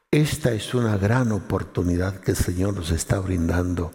[0.09, 3.91] Esta es una gran oportunidad que el Señor nos está brindando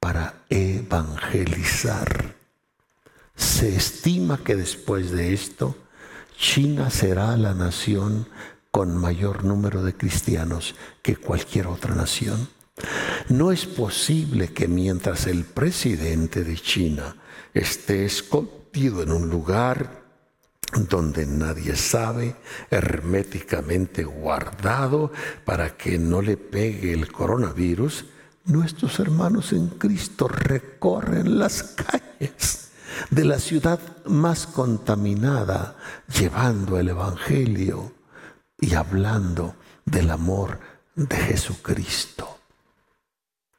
[0.00, 2.34] para evangelizar.
[3.34, 5.76] Se estima que después de esto,
[6.36, 8.28] China será la nación
[8.70, 12.48] con mayor número de cristianos que cualquier otra nación.
[13.28, 17.16] No es posible que mientras el presidente de China
[17.56, 20.04] esté escondido en un lugar
[20.74, 22.36] donde nadie sabe,
[22.70, 25.12] herméticamente guardado
[25.44, 28.04] para que no le pegue el coronavirus,
[28.44, 32.70] nuestros hermanos en Cristo recorren las calles
[33.10, 35.76] de la ciudad más contaminada,
[36.12, 37.92] llevando el Evangelio
[38.60, 40.58] y hablando del amor
[40.94, 42.38] de Jesucristo.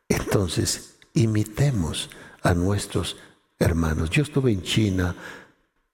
[0.10, 2.10] Entonces, imitemos
[2.44, 3.18] a nuestros
[3.60, 4.10] hermanos.
[4.10, 5.16] Yo estuve en China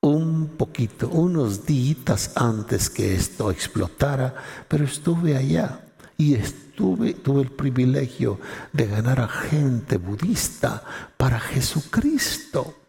[0.02, 4.36] un poquito, unos días antes que esto explotara,
[4.68, 5.80] pero estuve allá
[6.18, 8.40] y estuve, tuve el privilegio
[8.74, 10.84] de ganar a gente budista
[11.16, 12.83] para Jesucristo.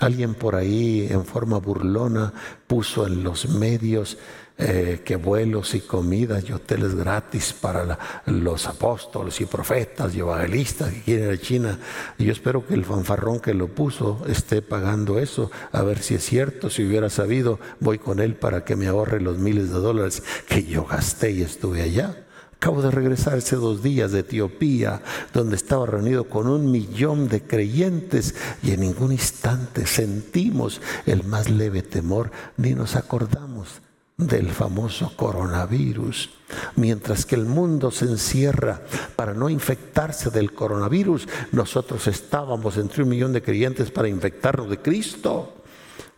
[0.00, 2.32] Alguien por ahí en forma burlona
[2.66, 4.16] puso en los medios
[4.60, 7.96] eh, que vuelos y comidas y hoteles gratis para
[8.26, 11.78] los apóstoles y profetas y evangelistas que quieren ir a China.
[12.18, 16.16] Y yo espero que el fanfarrón que lo puso esté pagando eso, a ver si
[16.16, 16.70] es cierto.
[16.70, 20.64] Si hubiera sabido, voy con él para que me ahorre los miles de dólares que
[20.64, 22.27] yo gasté y estuve allá.
[22.60, 25.00] Acabo de regresar hace dos días de Etiopía,
[25.32, 28.34] donde estaba reunido con un millón de creyentes
[28.64, 33.80] y en ningún instante sentimos el más leve temor ni nos acordamos
[34.16, 36.30] del famoso coronavirus.
[36.74, 38.82] Mientras que el mundo se encierra
[39.14, 44.78] para no infectarse del coronavirus, nosotros estábamos entre un millón de creyentes para infectarnos de
[44.78, 45.62] Cristo.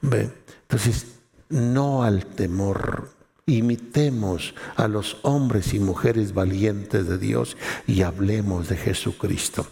[0.01, 1.07] Entonces,
[1.51, 3.20] no al temor.
[3.47, 9.67] Imitemos a los hombres y mujeres valientes de Dios y hablemos de Jesucristo.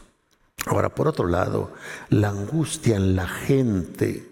[0.67, 1.73] Ahora, por otro lado,
[2.11, 4.29] la angustia en la gente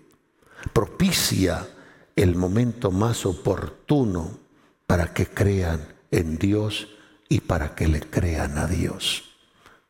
[0.72, 1.68] propicia
[2.16, 4.39] el momento más oportuno
[4.87, 6.89] para que crean en Dios
[7.28, 9.24] y para que le crean a Dios.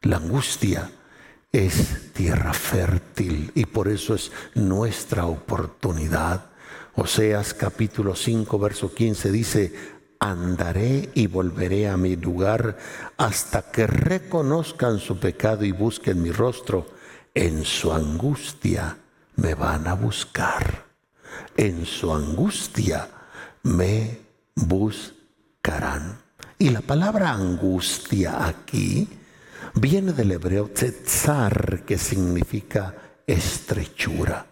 [0.02, 0.90] La angustia
[1.52, 6.46] es tierra fértil y por eso es nuestra oportunidad.
[6.96, 9.74] Oseas capítulo 5, verso 15 dice,
[10.18, 12.76] andaré y volveré a mi lugar
[13.16, 16.86] hasta que reconozcan su pecado y busquen mi rostro.
[17.34, 18.96] En su angustia
[19.36, 20.86] me van a buscar
[21.56, 23.08] en su angustia
[23.62, 24.18] me
[24.54, 26.18] buscarán.
[26.58, 29.08] Y la palabra angustia aquí
[29.74, 32.94] viene del hebreo tzetzar, que significa
[33.26, 34.46] estrechura.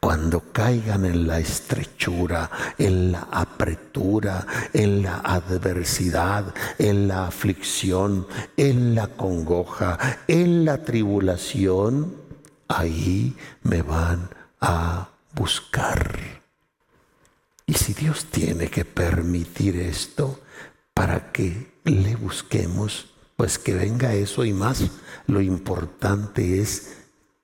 [0.00, 8.94] Cuando caigan en la estrechura, en la apretura, en la adversidad, en la aflicción, en
[8.94, 12.16] la congoja, en la tribulación,
[12.68, 14.28] ahí me van
[14.60, 16.18] a buscar.
[17.66, 20.40] Y si Dios tiene que permitir esto
[20.94, 23.06] para que le busquemos,
[23.36, 24.82] pues que venga eso y más.
[25.26, 26.99] Lo importante es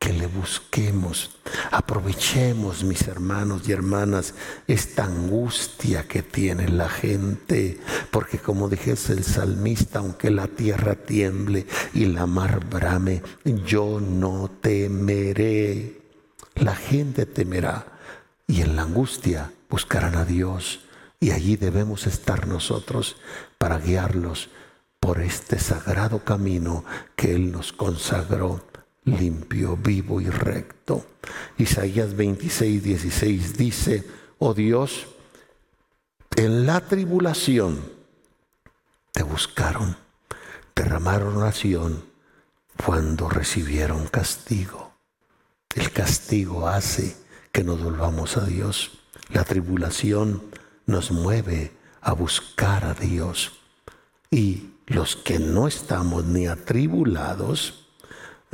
[0.06, 1.30] que le busquemos.
[1.72, 4.34] Aprovechemos, mis hermanos y hermanas,
[4.68, 7.80] esta angustia que tiene la gente,
[8.12, 13.20] porque como dijese el salmista, aunque la tierra tiemble y la mar brame,
[13.66, 16.06] yo no temeré
[16.54, 17.98] la gente temerá
[18.46, 20.84] y en la angustia buscarán a Dios.
[21.18, 23.16] Y allí debemos estar nosotros
[23.58, 24.50] para guiarlos
[25.00, 26.84] por este sagrado camino
[27.16, 28.64] que Él nos consagró
[29.06, 31.06] limpio, vivo y recto.
[31.56, 34.04] Isaías 26, 16 dice,
[34.38, 35.06] oh Dios,
[36.36, 37.80] en la tribulación
[39.12, 39.96] te buscaron,
[40.74, 42.04] derramaron oración
[42.84, 44.92] cuando recibieron castigo.
[45.74, 47.16] El castigo hace
[47.52, 48.98] que nos volvamos a Dios.
[49.30, 50.42] La tribulación
[50.84, 53.60] nos mueve a buscar a Dios.
[54.30, 57.85] Y los que no estamos ni atribulados,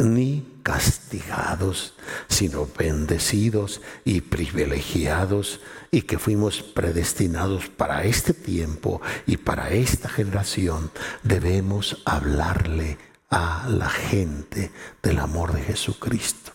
[0.03, 1.95] ni castigados,
[2.29, 10.91] sino bendecidos y privilegiados y que fuimos predestinados para este tiempo y para esta generación,
[11.23, 12.99] debemos hablarle
[13.31, 14.71] a la gente
[15.03, 16.53] del amor de Jesucristo.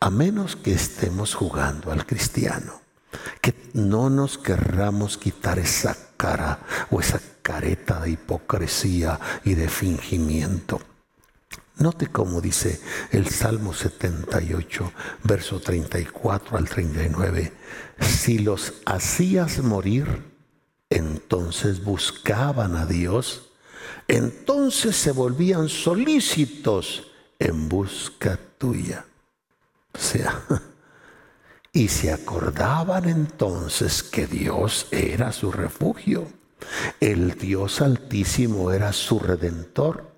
[0.00, 2.80] A menos que estemos jugando al cristiano,
[3.40, 6.60] que no nos querramos quitar esa cara
[6.90, 10.80] o esa careta de hipocresía y de fingimiento
[11.78, 14.92] Note cómo dice el Salmo 78,
[15.24, 17.52] verso 34 al 39.
[18.00, 20.22] Si los hacías morir,
[20.88, 23.50] entonces buscaban a Dios,
[24.08, 29.04] entonces se volvían solícitos en busca tuya.
[29.92, 30.44] O sea,
[31.74, 36.26] y se acordaban entonces que Dios era su refugio,
[37.00, 40.10] el Dios altísimo era su redentor,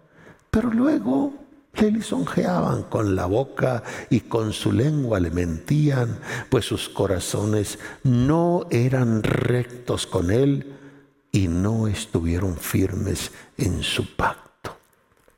[0.52, 6.18] pero luego le lisonjeaban con la boca y con su lengua le mentían,
[6.50, 10.76] pues sus corazones no eran rectos con él
[11.30, 14.76] y no estuvieron firmes en su pacto.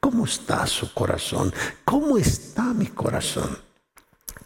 [0.01, 1.53] ¿Cómo está su corazón?
[1.85, 3.59] ¿Cómo está mi corazón?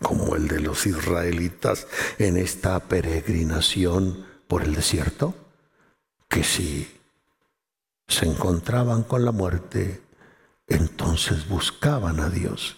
[0.02, 1.86] Como el de los israelitas
[2.18, 5.34] en esta peregrinación por el desierto,
[6.28, 7.00] que si
[8.08, 10.03] se encontraban con la muerte,
[10.66, 12.76] entonces buscaban a Dios.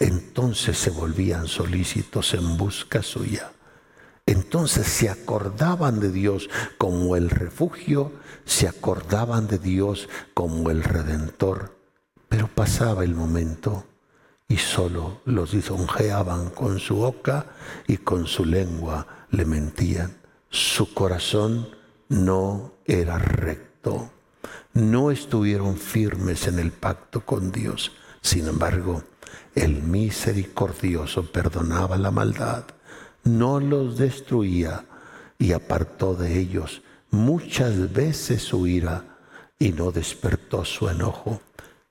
[0.00, 3.52] Entonces se volvían solícitos en busca suya.
[4.26, 8.12] Entonces se acordaban de Dios como el refugio,
[8.44, 11.76] se acordaban de Dios como el redentor.
[12.28, 13.86] Pero pasaba el momento
[14.46, 17.46] y solo los lisonjeaban con su boca
[17.86, 20.18] y con su lengua le mentían.
[20.50, 21.68] Su corazón
[22.08, 24.10] no era recto
[24.72, 27.92] no estuvieron firmes en el pacto con Dios.
[28.20, 29.04] Sin embargo,
[29.54, 32.64] el misericordioso perdonaba la maldad,
[33.24, 34.84] no los destruía
[35.38, 39.04] y apartó de ellos muchas veces su ira
[39.58, 41.40] y no despertó su enojo.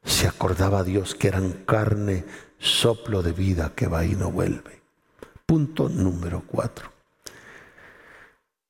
[0.04, 2.26] Se acordaba Dios que eran carne,
[2.60, 4.82] soplo de vida que va y no vuelve.
[5.46, 6.92] Punto número cuatro.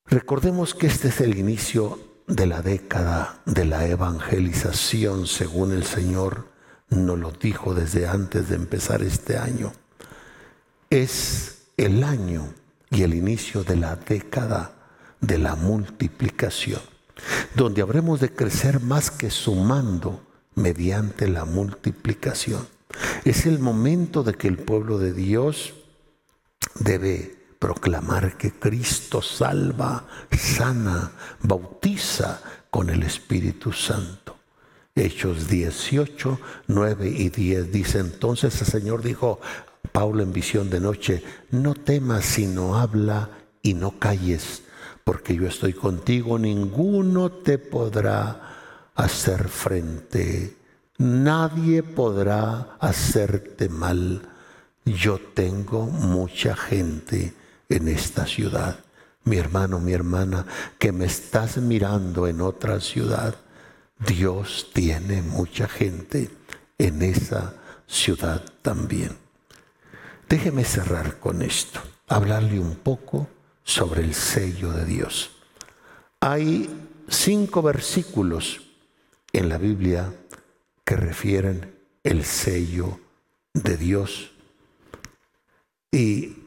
[0.06, 6.50] Recordemos que este es el inicio de la década de la evangelización, según el Señor
[6.90, 9.72] nos lo dijo desde antes de empezar este año.
[10.90, 12.54] Es el año
[12.92, 14.74] y el inicio de la década
[15.22, 16.82] de la multiplicación,
[17.56, 20.22] donde habremos de crecer más que sumando
[20.54, 22.68] mediante la multiplicación.
[23.24, 25.74] Es el momento de que el pueblo de Dios
[26.76, 34.36] debe proclamar que Cristo salva, sana, bautiza con el Espíritu Santo.
[34.96, 39.40] Hechos 18, 9 y 10 dice entonces el Señor dijo,
[39.92, 43.30] Pablo en visión de noche, no temas sino habla
[43.62, 44.64] y no calles,
[45.04, 50.58] porque yo estoy contigo, ninguno te podrá hacer frente,
[50.98, 54.22] nadie podrá hacerte mal.
[54.86, 57.34] Yo tengo mucha gente
[57.70, 58.80] en esta ciudad.
[59.24, 60.46] Mi hermano, mi hermana,
[60.80, 63.36] que me estás mirando en otra ciudad,
[64.00, 66.30] Dios tiene mucha gente
[66.78, 67.56] en esa
[67.88, 69.18] ciudad también.
[70.30, 73.28] Déjeme cerrar con esto, hablarle un poco
[73.64, 75.32] sobre el sello de Dios.
[76.20, 76.70] Hay
[77.08, 78.62] cinco versículos
[79.34, 80.14] en la Biblia
[80.84, 83.00] que refieren el sello
[83.54, 84.32] de Dios.
[85.92, 86.47] Y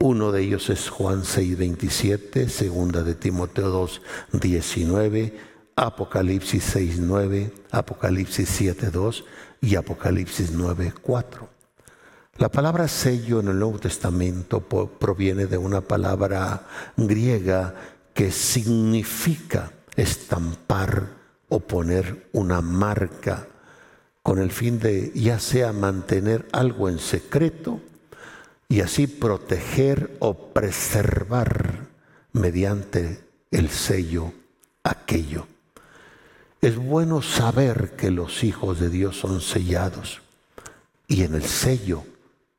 [0.00, 4.00] uno de ellos es Juan 6, 27, segunda de Timoteo 2,
[4.32, 5.36] 19,
[5.74, 9.24] Apocalipsis 6, 9, Apocalipsis 7, 2
[9.60, 11.48] y Apocalipsis 9, 4.
[12.36, 17.74] La palabra sello en el Nuevo Testamento proviene de una palabra griega
[18.14, 21.08] que significa estampar
[21.48, 23.48] o poner una marca
[24.22, 27.80] con el fin de ya sea mantener algo en secreto
[28.68, 31.86] y así proteger o preservar
[32.32, 34.32] mediante el sello
[34.82, 35.46] aquello.
[36.60, 40.20] Es bueno saber que los hijos de Dios son sellados
[41.06, 42.04] y en el sello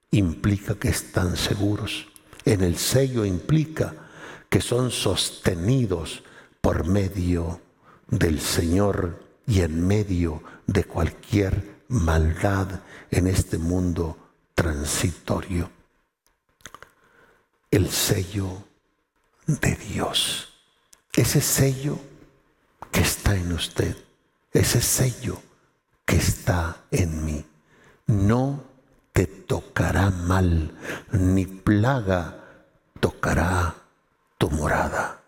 [0.10, 2.08] implica que están seguros.
[2.44, 3.94] En el sello implica
[4.50, 6.24] que son sostenidos
[6.60, 7.62] por medio
[8.08, 12.82] del Señor y en medio de cualquier maldad
[13.12, 14.18] en este mundo
[14.56, 15.70] transitorio
[17.72, 18.64] el sello
[19.48, 20.54] de Dios.
[21.14, 22.00] Ese sello
[22.92, 23.96] que está en usted
[24.54, 25.42] ese sello
[26.06, 27.46] que está en mí.
[28.08, 28.64] No
[29.14, 30.76] te tocará mal,
[31.12, 32.44] ni plaga
[33.00, 33.76] tocará
[34.38, 35.22] tu morada,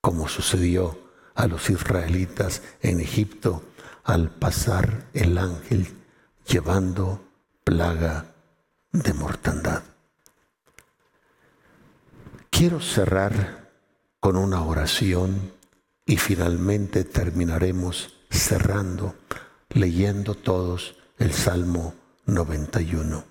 [0.00, 0.98] como sucedió
[1.34, 3.62] a los israelitas en Egipto
[4.04, 5.88] al pasar el ángel
[6.46, 7.20] llevando
[7.64, 8.26] plaga
[8.92, 9.82] de mortandad.
[12.56, 13.68] Quiero cerrar
[14.18, 15.52] con una oración
[16.06, 19.14] y finalmente terminaremos cerrando,
[19.68, 21.92] leyendo todos el Salmo
[22.24, 23.24] 91.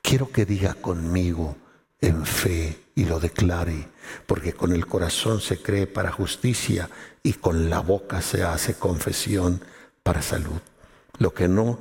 [0.00, 1.58] Quiero que diga conmigo
[2.00, 3.86] en fe y lo declare,
[4.24, 6.88] porque con el corazón se cree para justicia
[7.22, 9.60] y con la boca se hace confesión
[10.02, 10.62] para salud.
[11.18, 11.80] Lo que no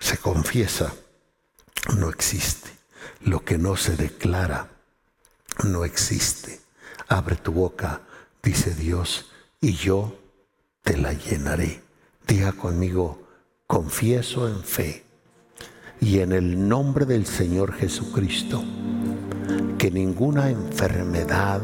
[0.00, 0.92] se confiesa
[1.96, 2.70] no existe.
[3.20, 4.77] Lo que no se declara
[5.64, 6.60] no existe.
[7.08, 8.02] Abre tu boca,
[8.42, 9.30] dice Dios,
[9.60, 10.18] y yo
[10.82, 11.82] te la llenaré.
[12.26, 13.26] Diga conmigo,
[13.66, 15.04] confieso en fe
[16.00, 18.62] y en el nombre del Señor Jesucristo
[19.78, 21.60] que ninguna enfermedad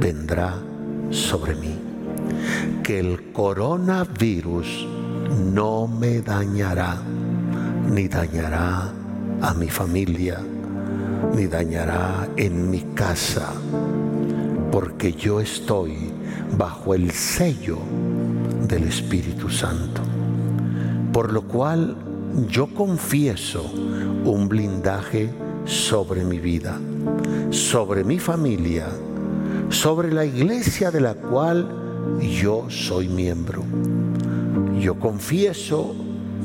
[0.00, 0.58] vendrá
[1.10, 1.78] sobre mí,
[2.82, 4.86] que el coronavirus
[5.52, 7.00] no me dañará,
[7.88, 8.92] ni dañará
[9.40, 10.40] a mi familia,
[11.34, 13.52] ni dañará en mi casa,
[14.70, 16.10] porque yo estoy
[16.56, 17.78] bajo el sello
[18.68, 20.02] del Espíritu Santo.
[21.12, 21.96] Por lo cual
[22.48, 23.62] yo confieso
[24.24, 25.30] un blindaje
[25.64, 26.78] sobre mi vida,
[27.50, 28.86] sobre mi familia,
[29.70, 31.68] sobre la iglesia de la cual
[32.40, 33.62] yo soy miembro.
[34.80, 35.94] Yo confieso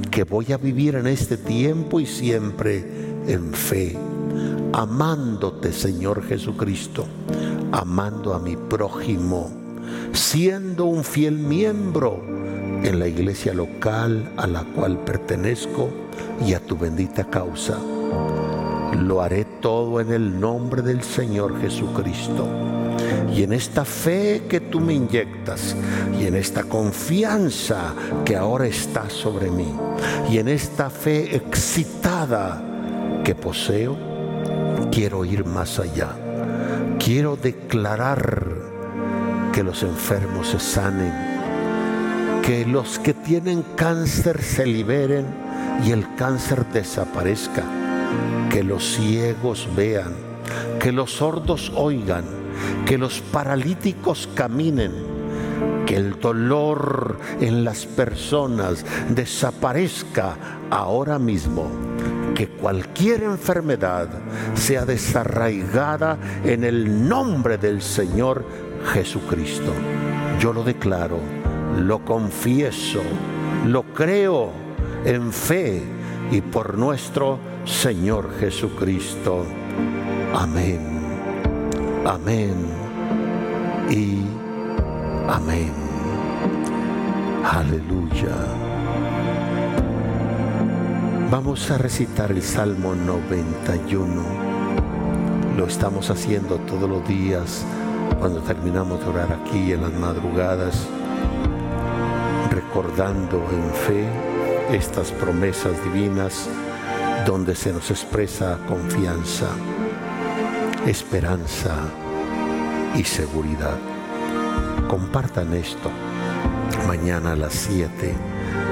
[0.09, 2.83] que voy a vivir en este tiempo y siempre
[3.27, 3.97] en fe,
[4.73, 7.05] amándote Señor Jesucristo,
[7.71, 9.49] amando a mi prójimo,
[10.13, 12.21] siendo un fiel miembro
[12.83, 15.89] en la iglesia local a la cual pertenezco
[16.45, 17.77] y a tu bendita causa.
[18.97, 22.47] Lo haré todo en el nombre del Señor Jesucristo.
[23.33, 25.75] Y en esta fe que tú me inyectas,
[26.19, 27.93] y en esta confianza
[28.25, 29.73] que ahora está sobre mí,
[30.29, 32.61] y en esta fe excitada
[33.23, 34.10] que poseo,
[34.91, 36.09] quiero ir más allá.
[36.99, 38.47] Quiero declarar
[39.51, 41.31] que los enfermos se sanen
[42.41, 45.25] que los que tienen cáncer se liberen
[45.85, 47.63] y el cáncer desaparezca,
[48.49, 50.13] que los ciegos vean,
[50.79, 52.25] que los sordos oigan,
[52.85, 54.91] que los paralíticos caminen,
[55.85, 60.35] que el dolor en las personas desaparezca
[60.69, 61.67] ahora mismo,
[62.35, 64.09] que cualquier enfermedad
[64.53, 68.45] sea desarraigada en el nombre del Señor
[68.93, 69.71] Jesucristo.
[70.39, 71.19] Yo lo declaro
[71.79, 73.01] lo confieso,
[73.67, 74.51] lo creo
[75.05, 75.81] en fe
[76.31, 79.45] y por nuestro Señor Jesucristo.
[80.33, 80.79] Amén,
[82.05, 82.55] amén
[83.89, 84.21] y
[85.27, 85.71] amén.
[87.43, 88.35] Aleluya.
[91.29, 94.23] Vamos a recitar el Salmo 91.
[95.57, 97.65] Lo estamos haciendo todos los días
[98.19, 100.87] cuando terminamos de orar aquí en las madrugadas
[102.51, 106.47] recordando en fe estas promesas divinas
[107.25, 109.47] donde se nos expresa confianza,
[110.85, 111.75] esperanza
[112.95, 113.90] y seguridad.
[114.91, 115.89] Compartan esto.
[116.85, 118.13] Mañana a las 7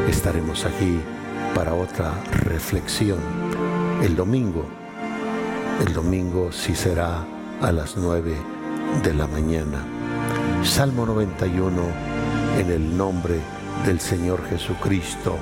[0.07, 0.99] estaremos aquí
[1.55, 2.13] para otra
[2.43, 3.19] reflexión.
[4.03, 4.65] El domingo,
[5.83, 7.25] el domingo sí será
[7.61, 8.35] a las 9
[9.01, 9.83] de la mañana.
[10.63, 11.81] Salmo 91
[12.59, 15.37] en el nombre de del Señor Jesucristo.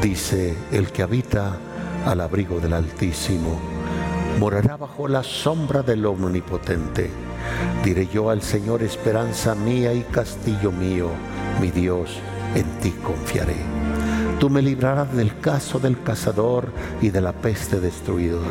[0.00, 1.56] Dice, el que habita
[2.06, 3.60] al abrigo del Altísimo,
[4.38, 7.10] morará bajo la sombra del Omnipotente.
[7.84, 11.08] Diré yo al Señor, esperanza mía y castillo mío,
[11.60, 12.20] mi Dios,
[12.54, 13.81] en ti confiaré.
[14.42, 18.50] Tú me librarás del caso del cazador y de la peste destruidora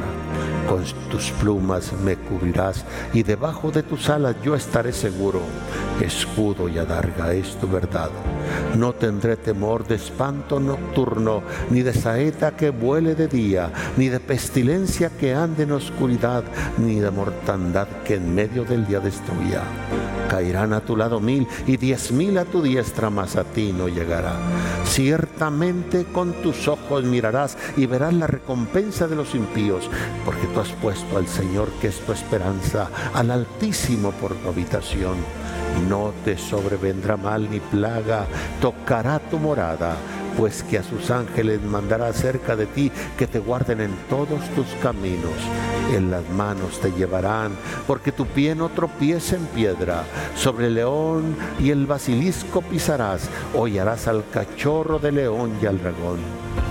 [0.70, 5.42] con tus plumas me cubrirás y debajo de tus alas yo estaré seguro.
[6.00, 8.10] Escudo y adarga es tu verdad.
[8.78, 14.22] No tendré temor de espanto nocturno, ni de saeta que vuele de día, ni de
[14.22, 16.46] pestilencia que ande en oscuridad,
[16.78, 19.64] ni de mortandad que en medio del día destruya
[20.32, 23.90] Caerán a tu lado mil y diez mil a tu diestra, mas a ti no
[23.90, 24.32] llegará.
[24.86, 29.90] Ciertamente con tus ojos mirarás y verás la recompensa de los impíos,
[30.24, 35.18] porque tú has puesto al Señor que es tu esperanza, al Altísimo por tu habitación.
[35.90, 38.26] No te sobrevendrá mal ni plaga,
[38.62, 39.98] tocará tu morada
[40.38, 44.68] pues que a sus ángeles mandará cerca de ti que te guarden en todos tus
[44.82, 45.32] caminos.
[45.94, 47.52] En las manos te llevarán,
[47.88, 50.04] porque tu pie no tropiece en piedra.
[50.36, 56.20] Sobre el león y el basilisco pisarás, hollarás al cachorro de león y al dragón.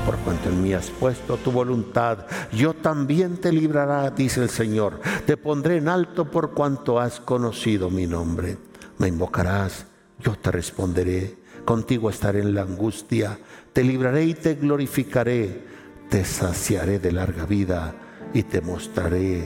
[0.06, 5.00] Por cuanto en mí has puesto tu voluntad, yo también te librará, dice el Señor.
[5.26, 8.56] Te pondré en alto por cuanto has conocido mi nombre.
[8.98, 9.86] Me invocarás,
[10.18, 13.38] yo te responderé Contigo estaré en la angustia,
[13.72, 15.64] te libraré y te glorificaré,
[16.08, 17.94] te saciaré de larga vida
[18.34, 19.44] y te mostraré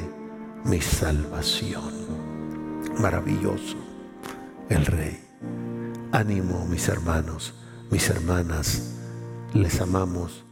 [0.64, 1.92] mi salvación.
[2.98, 3.76] Maravilloso
[4.68, 5.20] el Rey.
[6.12, 7.54] Ánimo, mis hermanos,
[7.90, 8.94] mis hermanas,
[9.52, 10.44] les amamos.